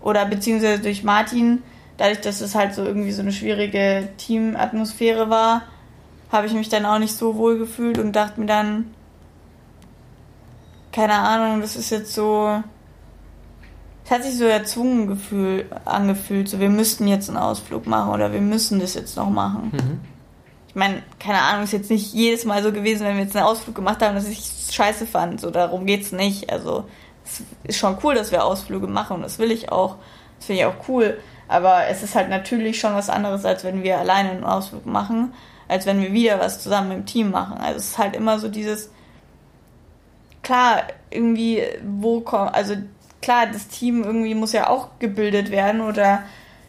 [0.00, 1.64] Oder beziehungsweise durch Martin
[1.96, 5.62] dadurch, dass es halt so irgendwie so eine schwierige Teamatmosphäre war,
[6.30, 8.94] habe ich mich dann auch nicht so wohl gefühlt und dachte mir dann,
[10.92, 12.62] keine Ahnung, das ist jetzt so.
[14.04, 18.32] Es hat sich so erzwungen gefühl, angefühlt, so wir müssten jetzt einen Ausflug machen oder
[18.32, 19.72] wir müssen das jetzt noch machen.
[19.72, 20.00] Mhm.
[20.68, 23.46] Ich meine, keine Ahnung, ist jetzt nicht jedes Mal so gewesen, wenn wir jetzt einen
[23.46, 25.40] Ausflug gemacht haben, dass ich es scheiße fand.
[25.40, 26.52] So, darum geht's nicht.
[26.52, 26.84] Also,
[27.24, 29.96] es ist schon cool, dass wir Ausflüge machen und das will ich auch.
[30.38, 31.18] Das finde ich auch cool.
[31.48, 35.32] Aber es ist halt natürlich schon was anderes, als wenn wir alleine einen Ausflug machen,
[35.68, 37.58] als wenn wir wieder was zusammen im Team machen.
[37.58, 38.90] Also es ist halt immer so dieses,
[40.42, 42.74] klar, irgendwie, wo kommt, also
[43.20, 46.22] klar, das Team irgendwie muss ja auch gebildet werden oder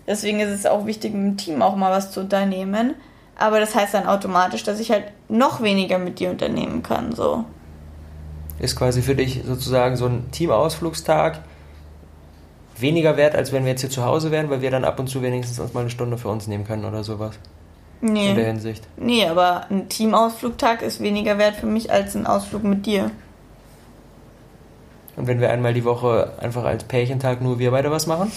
[0.07, 2.95] deswegen ist es auch wichtig, mit dem Team auch mal was zu unternehmen.
[3.35, 7.45] Aber das heißt dann automatisch, dass ich halt noch weniger mit dir unternehmen kann, so.
[8.59, 11.41] Ist quasi für dich sozusagen so ein Teamausflugstag
[12.81, 15.07] weniger wert, als wenn wir jetzt hier zu Hause wären, weil wir dann ab und
[15.07, 17.37] zu wenigstens uns mal eine Stunde für uns nehmen können oder sowas.
[18.01, 18.29] Nee.
[18.29, 18.87] In der Hinsicht.
[18.97, 23.11] Nee, aber ein Teamausflugtag ist weniger wert für mich als ein Ausflug mit dir.
[25.15, 28.31] Und wenn wir einmal die Woche einfach als Pärchentag nur wir beide was machen?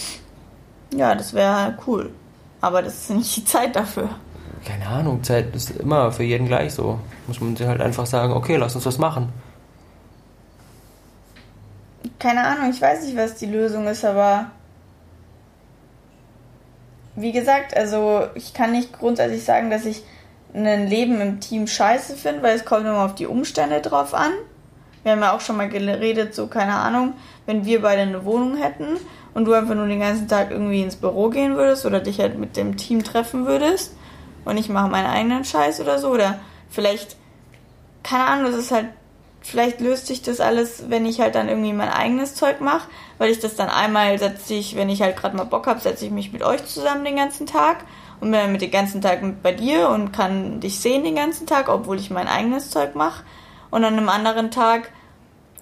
[0.95, 2.09] Ja, das wäre cool.
[2.59, 4.09] Aber das ist nicht die Zeit dafür.
[4.65, 6.99] Keine Ahnung, Zeit ist immer für jeden gleich so.
[7.27, 9.31] Muss man sich halt einfach sagen, okay, lass uns was machen
[12.21, 14.51] keine Ahnung, ich weiß nicht, was die Lösung ist, aber
[17.15, 20.03] wie gesagt, also ich kann nicht grundsätzlich sagen, dass ich
[20.53, 24.31] ein Leben im Team scheiße finde, weil es kommt immer auf die Umstände drauf an.
[25.01, 27.13] Wir haben ja auch schon mal geredet, so keine Ahnung,
[27.47, 28.97] wenn wir beide eine Wohnung hätten
[29.33, 32.37] und du einfach nur den ganzen Tag irgendwie ins Büro gehen würdest oder dich halt
[32.37, 33.95] mit dem Team treffen würdest
[34.45, 37.15] und ich mache meinen eigenen Scheiß oder so oder vielleicht,
[38.03, 38.89] keine Ahnung, das ist halt
[39.41, 43.31] vielleicht löst sich das alles, wenn ich halt dann irgendwie mein eigenes Zeug mache, weil
[43.31, 46.11] ich das dann einmal setze ich, wenn ich halt gerade mal Bock habe, setze ich
[46.11, 47.83] mich mit euch zusammen den ganzen Tag
[48.19, 51.47] und bin dann mit den ganzen Tag bei dir und kann dich sehen den ganzen
[51.47, 53.23] Tag, obwohl ich mein eigenes Zeug mache.
[53.71, 54.91] Und an einem anderen Tag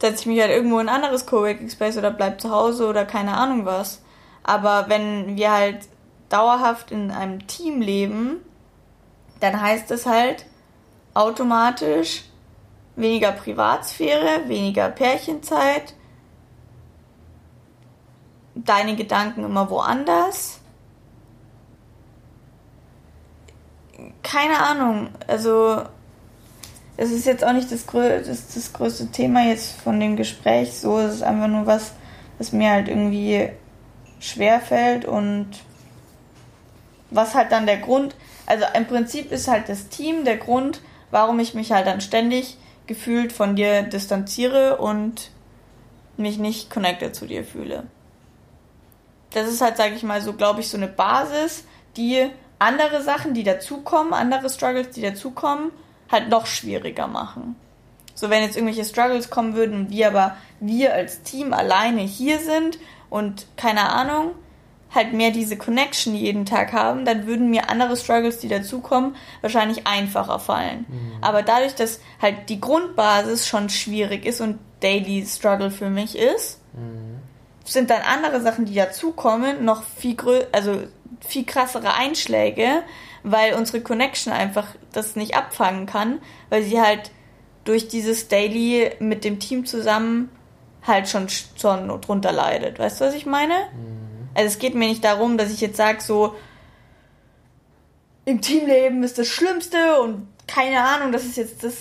[0.01, 3.05] setze ich mich halt irgendwo in ein anderes Coworking Space oder bleib zu Hause oder
[3.05, 4.01] keine Ahnung was.
[4.43, 5.87] Aber wenn wir halt
[6.29, 8.37] dauerhaft in einem Team leben,
[9.39, 10.45] dann heißt es halt
[11.13, 12.23] automatisch,
[12.99, 15.93] weniger Privatsphäre, weniger Pärchenzeit,
[18.55, 20.59] deine Gedanken immer woanders.
[24.21, 25.81] Keine Ahnung, also
[26.97, 30.99] es ist jetzt auch nicht das, das, das größte Thema jetzt von dem Gespräch, so
[30.99, 31.93] es ist einfach nur was,
[32.37, 33.49] was mir halt irgendwie
[34.19, 35.47] schwer fällt und
[37.09, 40.81] was halt dann der Grund, also im Prinzip ist halt das Team der Grund,
[41.11, 42.57] warum ich mich halt dann ständig
[42.89, 45.29] gefühlt von dir distanziere und
[46.17, 47.83] mich nicht connected zu dir fühle.
[49.29, 51.65] Das ist halt, sage ich mal, so, glaube ich, so eine Basis,
[51.97, 55.71] die andere Sachen, die dazukommen, andere Struggles, die dazukommen,
[56.11, 57.55] halt noch schwieriger machen.
[58.15, 62.79] So, wenn jetzt irgendwelche Struggles kommen würden wir aber, wir als Team alleine hier sind
[63.11, 64.31] und keine Ahnung,
[64.93, 69.85] halt mehr diese Connection jeden Tag haben, dann würden mir andere Struggles, die dazukommen, wahrscheinlich
[69.85, 70.85] einfacher fallen.
[70.87, 71.11] Mhm.
[71.21, 76.59] Aber dadurch, dass halt die Grundbasis schon schwierig ist und Daily Struggle für mich ist,
[76.73, 77.19] mhm.
[77.65, 80.83] sind dann andere Sachen, die dazukommen, noch viel grö also
[81.21, 82.83] viel krassere Einschläge,
[83.23, 87.11] weil unsere Connection einfach das nicht abfangen kann, weil sie halt
[87.65, 90.29] durch dieses Daily mit dem Team zusammen
[90.81, 92.79] halt schon, schon drunter leidet.
[92.79, 93.53] Weißt du, was ich meine?
[93.73, 94.08] Mhm.
[94.33, 96.35] Also es geht mir nicht darum, dass ich jetzt sage, so
[98.25, 101.75] im Teamleben ist das Schlimmste und keine Ahnung, das ist jetzt das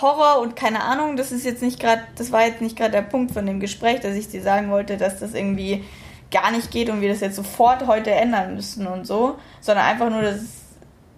[0.00, 3.02] Horror und keine Ahnung, das ist jetzt nicht gerade, das war jetzt nicht gerade der
[3.02, 5.84] Punkt von dem Gespräch, dass ich dir sagen wollte, dass das irgendwie
[6.30, 10.10] gar nicht geht und wir das jetzt sofort heute ändern müssen und so, sondern einfach
[10.10, 10.40] nur, dass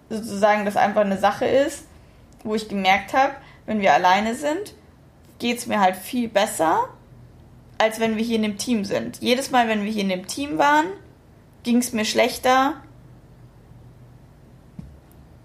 [0.09, 1.85] sozusagen das einfach eine Sache ist,
[2.43, 3.33] wo ich gemerkt habe,
[3.65, 4.73] wenn wir alleine sind,
[5.39, 6.89] geht es mir halt viel besser
[7.77, 9.19] als wenn wir hier in dem Team sind.
[9.21, 10.85] Jedes Mal, wenn wir hier in dem Team waren,
[11.63, 12.75] ging es mir schlechter.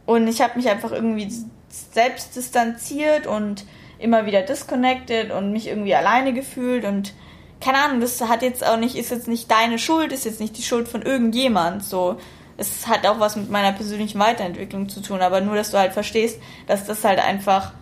[0.06, 1.30] Und ich habe mich einfach irgendwie
[1.68, 3.64] selbst distanziert und
[3.98, 7.12] immer wieder disconnected und mich irgendwie alleine gefühlt und
[7.60, 10.56] keine Ahnung, das hat jetzt auch nicht, ist jetzt nicht deine Schuld, ist jetzt nicht
[10.56, 12.16] die Schuld von irgendjemand, so.
[12.56, 15.92] Es hat auch was mit meiner persönlichen Weiterentwicklung zu tun, aber nur, dass du halt
[15.92, 17.72] verstehst, dass das halt einfach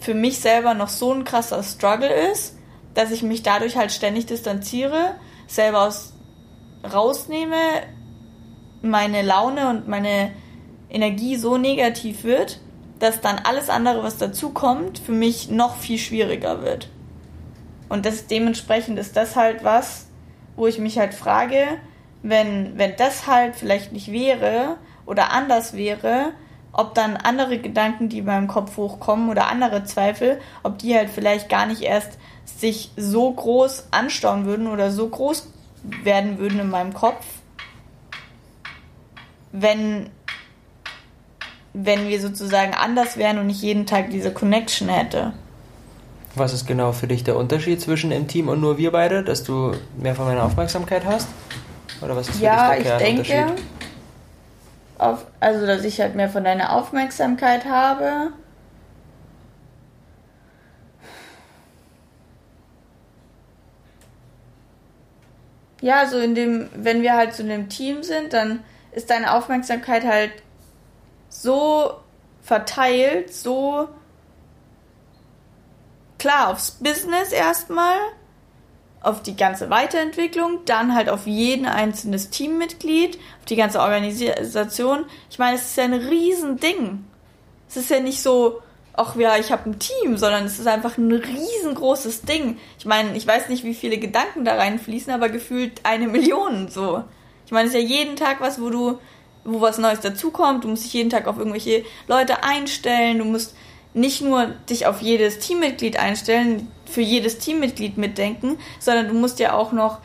[0.00, 2.55] für mich selber noch so ein krasser Struggle ist
[2.96, 5.14] dass ich mich dadurch halt ständig distanziere,
[5.46, 6.14] selber aus,
[6.82, 7.56] rausnehme,
[8.80, 10.32] meine Laune und meine
[10.88, 12.58] Energie so negativ wird,
[12.98, 16.88] dass dann alles andere, was dazu kommt, für mich noch viel schwieriger wird.
[17.90, 20.06] Und das dementsprechend ist das halt was,
[20.56, 21.66] wo ich mich halt frage,
[22.22, 26.32] wenn, wenn das halt vielleicht nicht wäre oder anders wäre,
[26.72, 31.10] ob dann andere Gedanken, die in meinem Kopf hochkommen oder andere Zweifel, ob die halt
[31.10, 35.48] vielleicht gar nicht erst sich so groß anstauen würden oder so groß
[36.04, 37.24] werden würden in meinem Kopf,
[39.52, 40.08] wenn,
[41.72, 45.32] wenn wir sozusagen anders wären und ich jeden Tag diese Connection hätte.
[46.34, 49.42] Was ist genau für dich der Unterschied zwischen im Team und nur wir beide, dass
[49.42, 51.28] du mehr von meiner Aufmerksamkeit hast?
[52.02, 53.52] Oder was ist für ja, dich der ich denke,
[54.98, 58.32] auf, also dass ich halt mehr von deiner Aufmerksamkeit habe
[65.86, 69.32] ja, so in dem, wenn wir halt so in einem Team sind, dann ist deine
[69.32, 70.32] Aufmerksamkeit halt
[71.28, 71.94] so
[72.42, 73.88] verteilt, so
[76.18, 77.96] klar aufs Business erstmal,
[79.00, 85.04] auf die ganze Weiterentwicklung, dann halt auf jeden einzelnes Teammitglied, auf die ganze Organisation.
[85.30, 87.04] Ich meine, es ist ja ein Riesending.
[87.68, 88.60] Es ist ja nicht so,
[88.96, 92.58] ach ja, ich habe ein Team, sondern es ist einfach ein riesengroßes Ding.
[92.78, 97.04] Ich meine, ich weiß nicht, wie viele Gedanken da reinfließen, aber gefühlt eine Million so.
[97.44, 98.98] Ich meine, es ist ja jeden Tag was, wo du,
[99.44, 100.64] wo was Neues dazukommt.
[100.64, 103.18] Du musst dich jeden Tag auf irgendwelche Leute einstellen.
[103.18, 103.54] Du musst
[103.94, 109.54] nicht nur dich auf jedes Teammitglied einstellen, für jedes Teammitglied mitdenken, sondern du musst ja
[109.54, 109.98] auch noch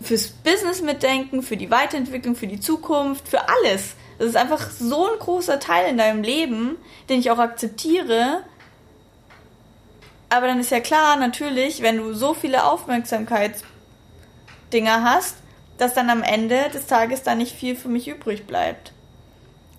[0.00, 3.94] fürs Business mitdenken, für die Weiterentwicklung, für die Zukunft, für alles.
[4.22, 6.76] Das ist einfach so ein großer Teil in deinem Leben,
[7.08, 8.44] den ich auch akzeptiere.
[10.28, 15.38] Aber dann ist ja klar, natürlich, wenn du so viele Aufmerksamkeitsdinger hast,
[15.76, 18.92] dass dann am Ende des Tages da nicht viel für mich übrig bleibt.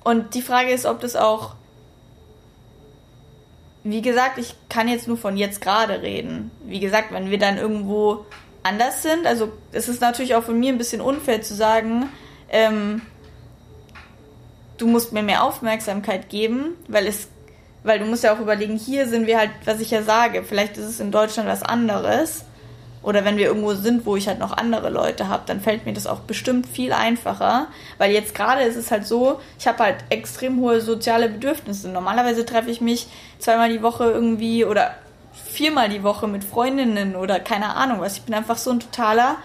[0.03, 1.56] Und die Frage ist, ob das auch.
[3.86, 6.51] Wie gesagt, ich kann jetzt nur von jetzt gerade reden.
[6.65, 8.25] Wie gesagt, wenn wir dann irgendwo
[8.62, 12.10] anders sind, also es ist natürlich auch von mir ein bisschen unfair zu sagen,
[12.49, 13.03] ähm,
[14.78, 17.28] du musst mir mehr Aufmerksamkeit geben, weil es,
[17.84, 20.78] weil du musst ja auch überlegen, hier sind wir halt, was ich ja sage, vielleicht
[20.78, 22.46] ist es in Deutschland was anderes.
[23.04, 25.92] Oder wenn wir irgendwo sind, wo ich halt noch andere Leute habe, dann fällt mir
[25.92, 27.68] das auch bestimmt viel einfacher.
[27.98, 31.90] Weil jetzt gerade ist es halt so, ich habe halt extrem hohe soziale Bedürfnisse.
[31.90, 33.08] Normalerweise treffe ich mich
[33.40, 34.96] zweimal die Woche irgendwie oder
[35.34, 38.18] viermal die Woche mit Freundinnen oder keine Ahnung was.
[38.18, 39.36] Ich bin einfach so ein totaler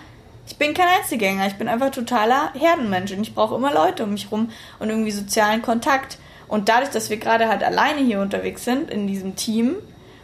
[0.48, 4.12] ich bin kein Einzelgänger, ich bin einfach totaler Herdenmensch und ich brauche immer Leute um
[4.12, 6.16] mich rum und irgendwie sozialen Kontakt.
[6.48, 9.76] Und dadurch, dass wir gerade halt alleine hier unterwegs sind in diesem Team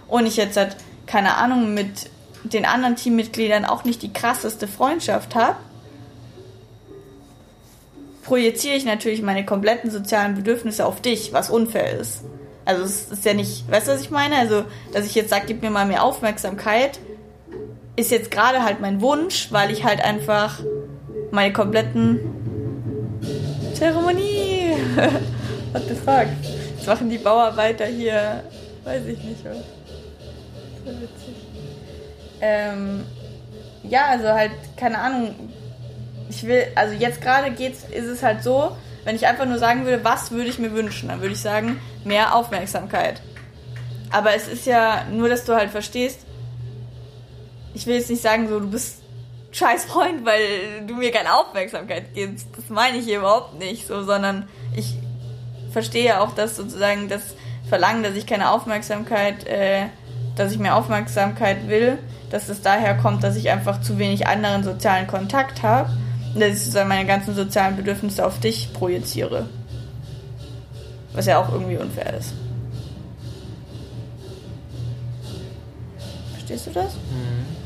[0.09, 2.09] und ich jetzt halt, keine Ahnung, mit
[2.43, 5.57] den anderen Teammitgliedern auch nicht die krasseste Freundschaft habe,
[8.23, 12.25] projiziere ich natürlich meine kompletten sozialen Bedürfnisse auf dich, was unfair ist.
[12.65, 14.37] Also es ist ja nicht, weißt du, was ich meine?
[14.37, 16.99] Also, dass ich jetzt sage, gib mir mal mehr Aufmerksamkeit,
[17.97, 20.59] ist jetzt gerade halt mein Wunsch, weil ich halt einfach
[21.31, 22.21] meine kompletten
[23.75, 24.77] Zeremonie.
[25.73, 26.27] What the fuck?
[26.77, 28.45] Jetzt machen die Bauarbeiter hier,
[28.85, 29.57] weiß ich nicht was.
[30.85, 31.35] So witzig.
[32.41, 33.05] Ähm,
[33.83, 35.35] ja, also halt, keine Ahnung.
[36.29, 39.85] Ich will, also jetzt gerade geht's, ist es halt so, wenn ich einfach nur sagen
[39.85, 43.21] würde, was würde ich mir wünschen, dann würde ich sagen, mehr Aufmerksamkeit.
[44.11, 46.21] Aber es ist ja nur, dass du halt verstehst,
[47.75, 49.03] ich will jetzt nicht sagen, so, du bist
[49.53, 52.49] scheiß Freund, weil du mir keine Aufmerksamkeit gibst.
[52.57, 54.95] Das meine ich hier überhaupt nicht, so, sondern ich
[55.73, 57.35] verstehe auch, dass sozusagen das
[57.69, 59.87] Verlangen, dass ich keine Aufmerksamkeit, äh,
[60.37, 61.99] dass ich mehr Aufmerksamkeit will,
[62.31, 65.91] dass es daher kommt, dass ich einfach zu wenig anderen sozialen Kontakt habe
[66.35, 69.49] dass ich sozusagen meine ganzen sozialen Bedürfnisse auf dich projiziere.
[71.13, 72.33] Was ja auch irgendwie unfair ist.
[76.33, 76.95] Verstehst du das?
[76.95, 77.64] Mhm.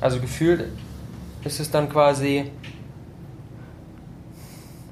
[0.00, 0.64] Also gefühlt
[1.44, 2.50] ist es dann quasi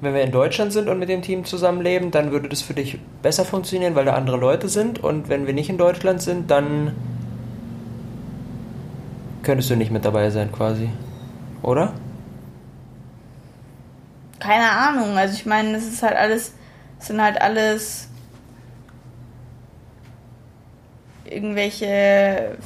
[0.01, 2.99] wenn wir in Deutschland sind und mit dem Team zusammenleben, dann würde das für dich
[3.21, 5.03] besser funktionieren, weil da andere Leute sind.
[5.03, 6.95] Und wenn wir nicht in Deutschland sind, dann
[9.43, 10.89] könntest du nicht mit dabei sein quasi.
[11.61, 11.93] Oder?
[14.39, 15.17] Keine Ahnung.
[15.17, 16.53] Also ich meine, das ist halt alles,
[16.97, 18.07] das sind halt alles
[21.25, 22.57] irgendwelche,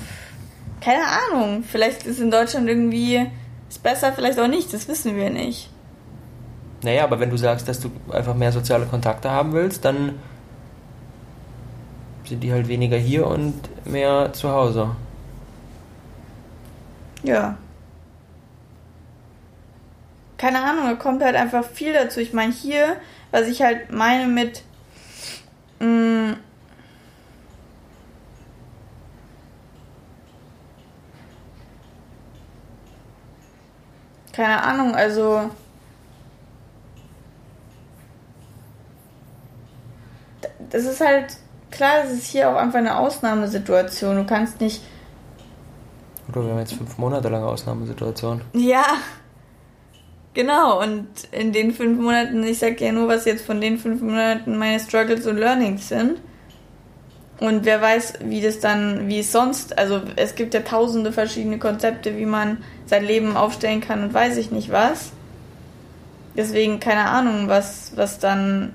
[0.84, 1.64] keine Ahnung.
[1.64, 3.26] Vielleicht ist in Deutschland irgendwie
[3.70, 4.74] ist besser, vielleicht auch nicht.
[4.74, 5.70] Das wissen wir nicht.
[6.84, 10.20] Naja, aber wenn du sagst, dass du einfach mehr soziale Kontakte haben willst, dann
[12.28, 13.54] sind die halt weniger hier und
[13.86, 14.96] mehr zu Hause.
[17.24, 17.58] Ja.
[20.38, 22.20] Keine Ahnung, da kommt halt einfach viel dazu.
[22.20, 22.98] Ich meine, hier,
[23.32, 24.64] was ich halt meine mit.
[25.80, 26.36] Mh,
[34.34, 35.50] keine Ahnung, also
[40.74, 41.38] das ist halt,
[41.72, 44.18] klar, es ist hier auch einfach eine Ausnahmesituation.
[44.18, 44.84] Du kannst nicht.
[46.30, 48.42] Oder wir haben jetzt fünf Monate lange Ausnahmesituation.
[48.54, 48.86] Ja,
[50.34, 50.82] genau.
[50.82, 54.58] Und in den fünf Monaten, ich sag ja nur, was jetzt von den fünf Monaten
[54.58, 56.20] meine Struggles und Learnings sind.
[57.40, 61.60] Und wer weiß, wie das dann, wie es sonst, also es gibt ja tausende verschiedene
[61.60, 65.12] Konzepte, wie man sein Leben aufstellen kann und weiß ich nicht was.
[66.38, 68.74] Deswegen keine Ahnung, was, was dann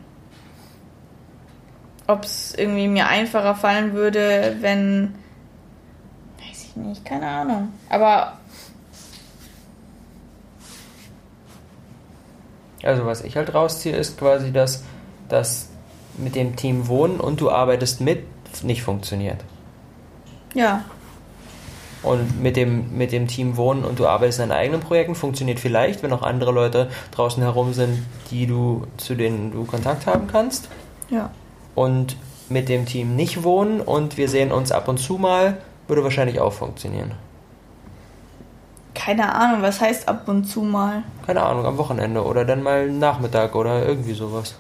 [2.09, 5.14] ob es irgendwie mir einfacher fallen würde, wenn.
[6.38, 7.68] Weiß ich nicht, keine Ahnung.
[7.88, 8.38] Aber.
[12.83, 14.85] Also, was ich halt rausziehe, ist quasi, dass
[15.29, 15.68] das
[16.16, 18.25] mit dem Team Wohnen und du arbeitest mit
[18.64, 19.44] nicht funktioniert.
[20.55, 20.85] Ja.
[22.03, 26.03] Und mit dem, mit dem Team Wohnen und du arbeitest an eigenen Projekten funktioniert vielleicht,
[26.03, 30.68] wenn auch andere Leute draußen herum sind, die du, zu denen du Kontakt haben kannst.
[31.11, 31.31] Ja
[31.79, 32.16] und
[32.49, 36.40] mit dem Team nicht wohnen und wir sehen uns ab und zu mal, würde wahrscheinlich
[36.40, 37.12] auch funktionieren.
[38.94, 41.05] Keine Ahnung, was heißt ab und zu mal?
[41.25, 44.57] Keine Ahnung, am Wochenende oder dann mal Nachmittag oder irgendwie sowas.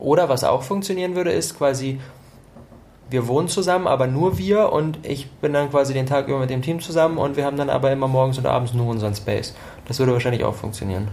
[0.00, 2.00] Oder was auch funktionieren würde, ist quasi,
[3.10, 6.50] wir wohnen zusammen, aber nur wir und ich bin dann quasi den Tag über mit
[6.50, 9.54] dem Team zusammen und wir haben dann aber immer morgens und abends nur unseren Space.
[9.86, 11.08] Das würde wahrscheinlich auch funktionieren.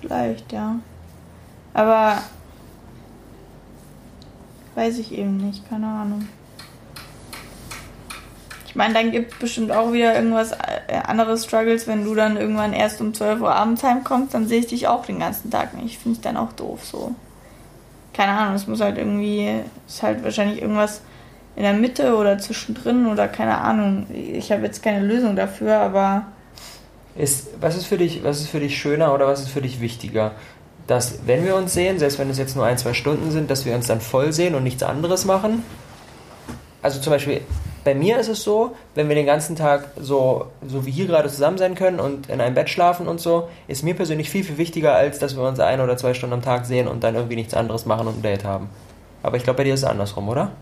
[0.00, 0.76] Vielleicht, ja.
[1.74, 2.18] Aber
[4.76, 6.28] weiß ich eben nicht, keine Ahnung.
[8.70, 12.36] Ich meine, dann gibt es bestimmt auch wieder irgendwas äh, anderes Struggles, wenn du dann
[12.36, 15.74] irgendwann erst um 12 Uhr abends heimkommst, dann sehe ich dich auch den ganzen Tag
[15.74, 15.98] nicht.
[15.98, 17.12] Finde ich dann auch doof so.
[18.14, 21.00] Keine Ahnung, es muss halt irgendwie, ist halt wahrscheinlich irgendwas
[21.56, 24.06] in der Mitte oder zwischendrin oder keine Ahnung.
[24.14, 26.26] Ich habe jetzt keine Lösung dafür, aber
[27.16, 29.80] ist, was ist für dich, was ist für dich schöner oder was ist für dich
[29.80, 30.30] wichtiger?
[30.86, 33.64] Dass, wenn wir uns sehen, selbst wenn es jetzt nur ein, zwei Stunden sind, dass
[33.64, 35.64] wir uns dann voll sehen und nichts anderes machen?
[36.82, 37.40] Also zum Beispiel,
[37.84, 41.28] bei mir ist es so, wenn wir den ganzen Tag so, so wie hier gerade
[41.28, 44.58] zusammen sein können und in einem Bett schlafen und so, ist mir persönlich viel, viel
[44.58, 47.36] wichtiger, als dass wir uns ein oder zwei Stunden am Tag sehen und dann irgendwie
[47.36, 48.68] nichts anderes machen und ein Date haben.
[49.22, 50.52] Aber ich glaube, bei dir ist es andersrum, oder?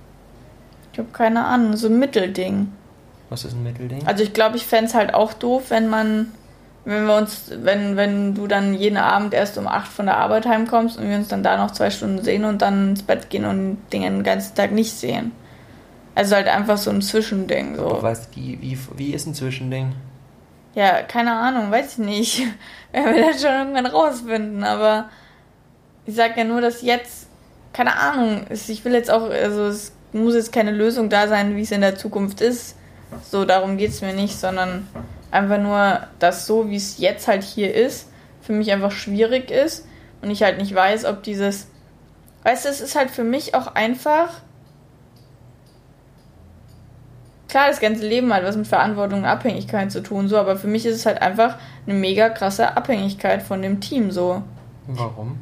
[0.93, 2.73] Ich habe keine Ahnung, so ein Mittelding.
[3.31, 4.07] Was ist ein Mittelding?
[4.07, 6.33] Also ich glaube, ich fände es halt auch doof, wenn man
[6.85, 10.47] wenn wir uns, wenn, wenn du dann jeden Abend erst um acht von der Arbeit
[10.47, 13.45] heimkommst und wir uns dann da noch zwei Stunden sehen und dann ins Bett gehen
[13.45, 15.33] und den ganzen Tag nicht sehen.
[16.19, 17.77] Also halt einfach so ein Zwischending.
[17.77, 17.87] So.
[17.87, 19.93] Aber weißt, wie, wie, wie ist ein Zwischending?
[20.75, 22.39] Ja, keine Ahnung, weiß ich nicht.
[22.93, 25.11] Werden wir das schon irgendwann rausfinden, aber
[26.07, 27.29] ich sag ja nur, dass jetzt,
[27.73, 31.63] keine Ahnung, ich will jetzt auch, also es muss jetzt keine Lösung da sein, wie
[31.63, 32.75] es in der Zukunft ist.
[33.23, 34.89] So, darum geht es mir nicht, sondern
[35.31, 38.09] einfach nur, dass so, wie es jetzt halt hier ist,
[38.43, 39.87] für mich einfach schwierig ist
[40.21, 41.69] und ich halt nicht weiß, ob dieses.
[42.43, 44.43] Weißt du, es ist halt für mich auch einfach.
[47.49, 50.67] Klar, das ganze Leben hat was mit Verantwortung und Abhängigkeit zu tun, so, aber für
[50.67, 54.43] mich ist es halt einfach eine mega krasse Abhängigkeit von dem Team, so.
[54.87, 55.39] Warum?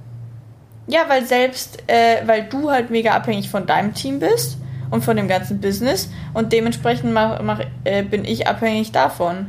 [0.86, 4.58] Ja, weil selbst, äh, weil du halt mega abhängig von deinem Team bist
[4.90, 9.48] und von dem ganzen Business und dementsprechend mach, mach, äh, bin ich abhängig davon.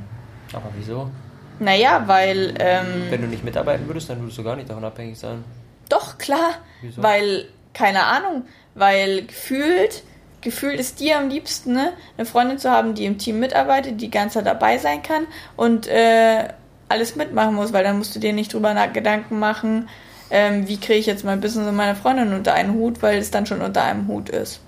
[0.52, 1.12] Aber wieso?
[1.60, 2.56] Naja, weil.
[2.60, 5.44] Ähm, Wenn du nicht mitarbeiten würdest, dann würdest du gar nicht davon abhängig sein.
[5.90, 6.56] Doch, klar.
[6.82, 7.02] Wieso?
[7.02, 8.44] Weil, keine Ahnung,
[8.76, 10.04] weil gefühlt,
[10.42, 14.12] gefühlt ist dir am liebsten, ne, eine Freundin zu haben, die im Team mitarbeitet, die
[14.12, 16.48] ganze Zeit dabei sein kann und äh,
[16.90, 19.90] alles mitmachen muss, weil dann musst du dir nicht drüber nach Gedanken machen,
[20.30, 23.32] ähm, wie kriege ich jetzt mein Business und meine Freundin unter einen Hut, weil es
[23.32, 24.62] dann schon unter einem Hut ist.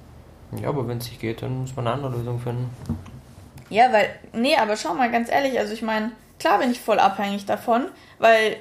[0.61, 2.70] Ja, aber wenn es nicht geht, dann muss man eine andere Lösung finden.
[3.70, 6.99] Ja, weil, nee, aber schau mal ganz ehrlich, also ich meine, klar bin ich voll
[6.99, 7.86] abhängig davon,
[8.17, 8.57] weil,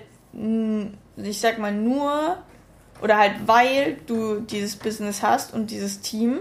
[1.17, 2.37] ich sag mal, nur
[3.01, 6.41] oder halt weil du dieses Business hast und dieses Team,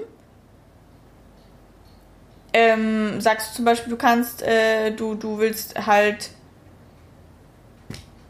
[2.57, 6.31] ähm, sagst du zum Beispiel, du kannst, äh, du, du willst halt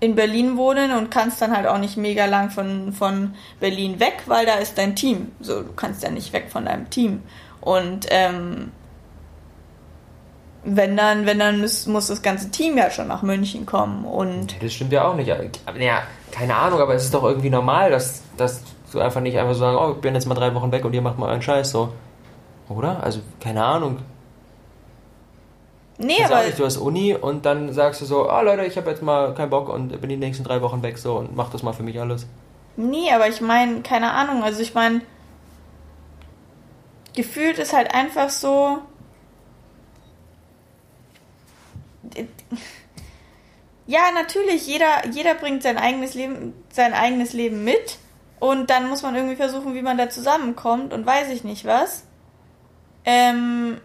[0.01, 4.23] in Berlin wohnen und kannst dann halt auch nicht mega lang von, von Berlin weg,
[4.25, 5.31] weil da ist dein Team.
[5.39, 7.23] So, du kannst ja nicht weg von deinem Team.
[7.61, 8.73] Und ähm,
[10.65, 14.61] wenn dann, wenn dann muss, muss das ganze Team ja schon nach München kommen und.
[14.61, 15.31] Das stimmt ja auch nicht.
[15.65, 18.61] Aber, ja, keine Ahnung, aber es ist doch irgendwie normal, dass, dass
[18.91, 20.93] du einfach nicht einfach so sagen, oh, ich bin jetzt mal drei Wochen weg und
[20.93, 21.93] ihr macht mal euren Scheiß so.
[22.67, 23.01] Oder?
[23.01, 23.99] Also, keine Ahnung.
[25.97, 26.45] Nee, Kannst aber.
[26.45, 29.33] nicht, du hast Uni und dann sagst du so, ah Leute, ich habe jetzt mal
[29.33, 31.83] keinen Bock und bin die nächsten drei Wochen weg so und mach das mal für
[31.83, 32.27] mich alles.
[32.75, 35.01] Nee, aber ich meine, keine Ahnung, also ich meine.
[37.15, 38.79] Gefühlt ist halt einfach so.
[43.89, 47.97] Ja, natürlich, jeder, jeder bringt sein eigenes Leben, sein eigenes Leben mit.
[48.37, 52.03] Und dann muss man irgendwie versuchen, wie man da zusammenkommt und weiß ich nicht was.
[53.05, 53.79] Ähm,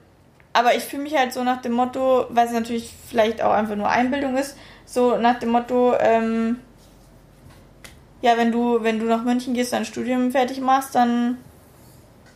[0.52, 3.76] aber ich fühle mich halt so nach dem Motto, weil es natürlich vielleicht auch einfach
[3.76, 6.58] nur Einbildung ist, so nach dem Motto, ähm,
[8.20, 11.38] ja, wenn du, wenn du nach München gehst, dein Studium fertig machst, dann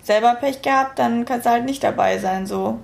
[0.02, 2.78] selber Pech gehabt, dann kannst du halt nicht dabei sein, so.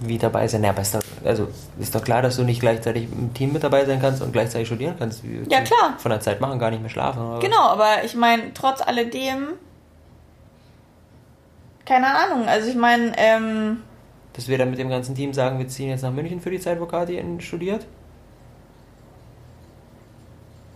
[0.00, 0.62] Wie dabei sein?
[0.62, 1.48] Ja, aber ist doch, also
[1.80, 4.68] ist doch klar, dass du nicht gleichzeitig im Team mit dabei sein kannst und gleichzeitig
[4.68, 5.24] studieren kannst.
[5.24, 5.94] Wie- Ja, klar.
[5.96, 7.22] Von der Zeit machen, gar nicht mehr schlafen.
[7.26, 7.38] Oder?
[7.38, 9.48] Genau, aber ich meine, trotz alledem,
[11.86, 13.82] keine Ahnung, also ich meine, ähm,
[14.34, 16.60] Dass wir dann mit dem ganzen Team sagen, wir ziehen jetzt nach München für die
[16.60, 17.86] Zeit, wo Kathi studiert.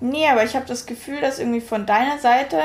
[0.01, 2.57] nee, aber ich habe das Gefühl, dass irgendwie von deiner Seite,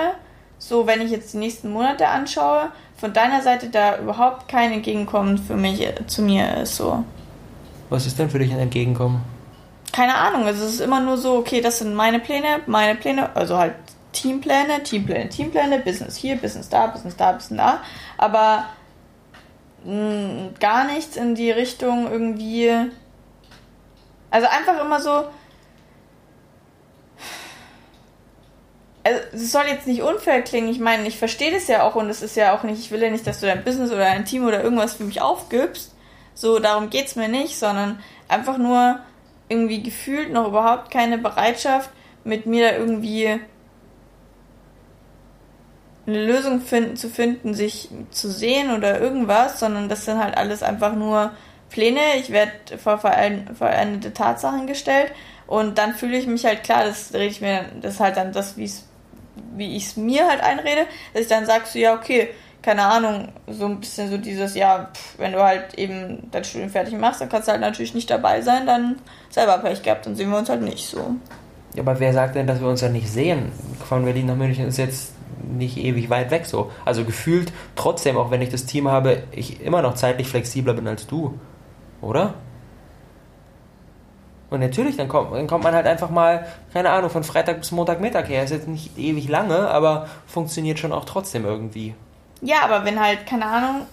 [0.57, 5.37] so wenn ich jetzt die nächsten Monate anschaue, von deiner Seite da überhaupt kein Entgegenkommen
[5.37, 7.03] für mich, äh, zu mir ist, so.
[7.89, 9.21] Was ist denn für dich ein Entgegenkommen?
[9.95, 13.33] keine Ahnung, also es ist immer nur so, okay, das sind meine Pläne, meine Pläne,
[13.33, 13.75] also halt
[14.11, 17.79] Teampläne, Teampläne, Teampläne, Business hier, Business da, Business da, Business da,
[18.17, 18.65] aber
[19.83, 22.71] mh, gar nichts in die Richtung irgendwie,
[24.31, 25.25] also einfach immer so,
[29.03, 32.09] also es soll jetzt nicht unfair klingen, ich meine, ich verstehe das ja auch und
[32.09, 34.25] es ist ja auch nicht, ich will ja nicht, dass du dein Business oder dein
[34.25, 35.93] Team oder irgendwas für mich aufgibst,
[36.33, 38.99] so darum geht's mir nicht, sondern einfach nur
[39.47, 41.91] irgendwie gefühlt noch überhaupt keine Bereitschaft,
[42.23, 43.39] mit mir da irgendwie
[46.07, 50.61] eine Lösung finden, zu finden, sich zu sehen oder irgendwas, sondern das sind halt alles
[50.63, 51.31] einfach nur
[51.69, 51.99] Pläne.
[52.19, 55.11] Ich werde vor vollendete Tatsachen gestellt
[55.47, 58.31] und dann fühle ich mich halt klar, das rede ich mir, das ist halt dann
[58.31, 58.87] das, wie es
[59.57, 62.29] wie ich es mir halt einrede, dass ich dann sag so, ja, okay,
[62.61, 66.69] keine Ahnung, so ein bisschen so dieses, ja, pff, wenn du halt eben dein Studium
[66.69, 68.95] fertig machst, dann kannst du halt natürlich nicht dabei sein, dann
[69.29, 71.15] selber Pech gehabt, dann sehen wir uns halt nicht so.
[71.73, 73.51] Ja, aber wer sagt denn, dass wir uns ja nicht sehen?
[73.87, 75.14] Von Berlin nach München ist jetzt
[75.47, 76.71] nicht ewig weit weg so.
[76.83, 80.87] Also gefühlt trotzdem, auch wenn ich das Team habe, ich immer noch zeitlich flexibler bin
[80.87, 81.39] als du.
[82.01, 82.33] Oder?
[84.49, 87.71] Und natürlich, dann kommt, dann kommt man halt einfach mal, keine Ahnung, von Freitag bis
[87.71, 88.43] Montagmittag her.
[88.43, 91.95] Ist jetzt nicht ewig lange, aber funktioniert schon auch trotzdem irgendwie.
[92.41, 93.87] Ja, aber wenn halt, keine Ahnung.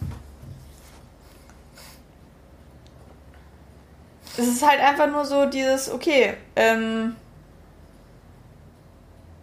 [4.36, 7.16] es ist halt einfach nur so dieses, okay, ähm,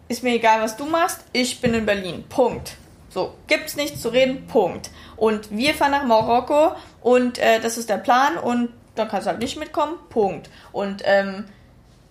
[0.10, 2.26] ist mir egal, was du machst, ich bin in Berlin.
[2.28, 2.76] Punkt.
[3.10, 4.92] So, gibt's nichts zu reden, Punkt.
[5.16, 9.32] Und wir fahren nach Marokko und äh, das ist der Plan und dann kannst du
[9.32, 10.50] halt nicht mitkommen, Punkt.
[10.72, 11.46] Und ähm,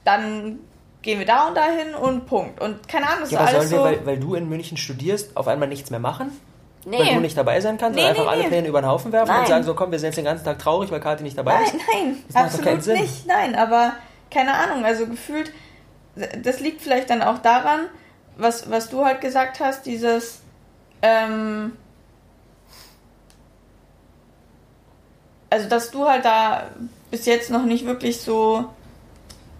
[0.05, 0.59] dann
[1.03, 2.61] gehen wir da und dahin und Punkt.
[2.61, 3.99] Und keine Ahnung, das Ja, ist aber alles sollen wir, so.
[4.01, 6.33] weil, weil du in München studierst, auf einmal nichts mehr machen?
[6.85, 6.99] Nee.
[7.01, 8.49] Weil du nicht dabei sein kannst Nee, und einfach nee, alle nee.
[8.49, 9.47] Pläne über den Haufen werfen und Nein.
[9.47, 11.65] sagen so, komm, wir sind jetzt den ganzen Tag traurig, weil Kathi nicht dabei Nein,
[11.65, 11.75] ist?
[12.35, 13.27] nein, keinen absolut nicht.
[13.27, 13.93] Nein, aber
[14.31, 15.53] keine Ahnung, also gefühlt,
[16.43, 17.81] das liegt vielleicht dann auch daran,
[18.37, 20.41] was, was du halt gesagt hast, dieses,
[21.03, 21.73] ähm,
[25.51, 26.65] also dass du halt da
[27.11, 28.67] bis jetzt noch nicht wirklich so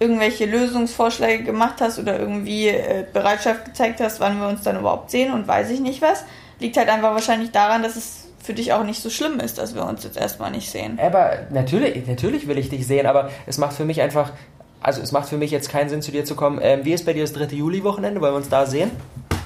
[0.01, 5.11] irgendwelche Lösungsvorschläge gemacht hast oder irgendwie äh, Bereitschaft gezeigt hast, wann wir uns dann überhaupt
[5.11, 6.25] sehen und weiß ich nicht was,
[6.61, 9.75] liegt halt einfach wahrscheinlich daran, dass es für dich auch nicht so schlimm ist, dass
[9.75, 10.99] wir uns jetzt erstmal nicht sehen.
[11.03, 14.33] Aber natürlich, natürlich will ich dich sehen, aber es macht für mich einfach,
[14.81, 16.59] also es macht für mich jetzt keinen Sinn, zu dir zu kommen.
[16.63, 17.47] Ähm, wie ist bei dir das 3.
[17.57, 18.21] Juli-Wochenende?
[18.21, 18.91] Wollen wir uns da sehen?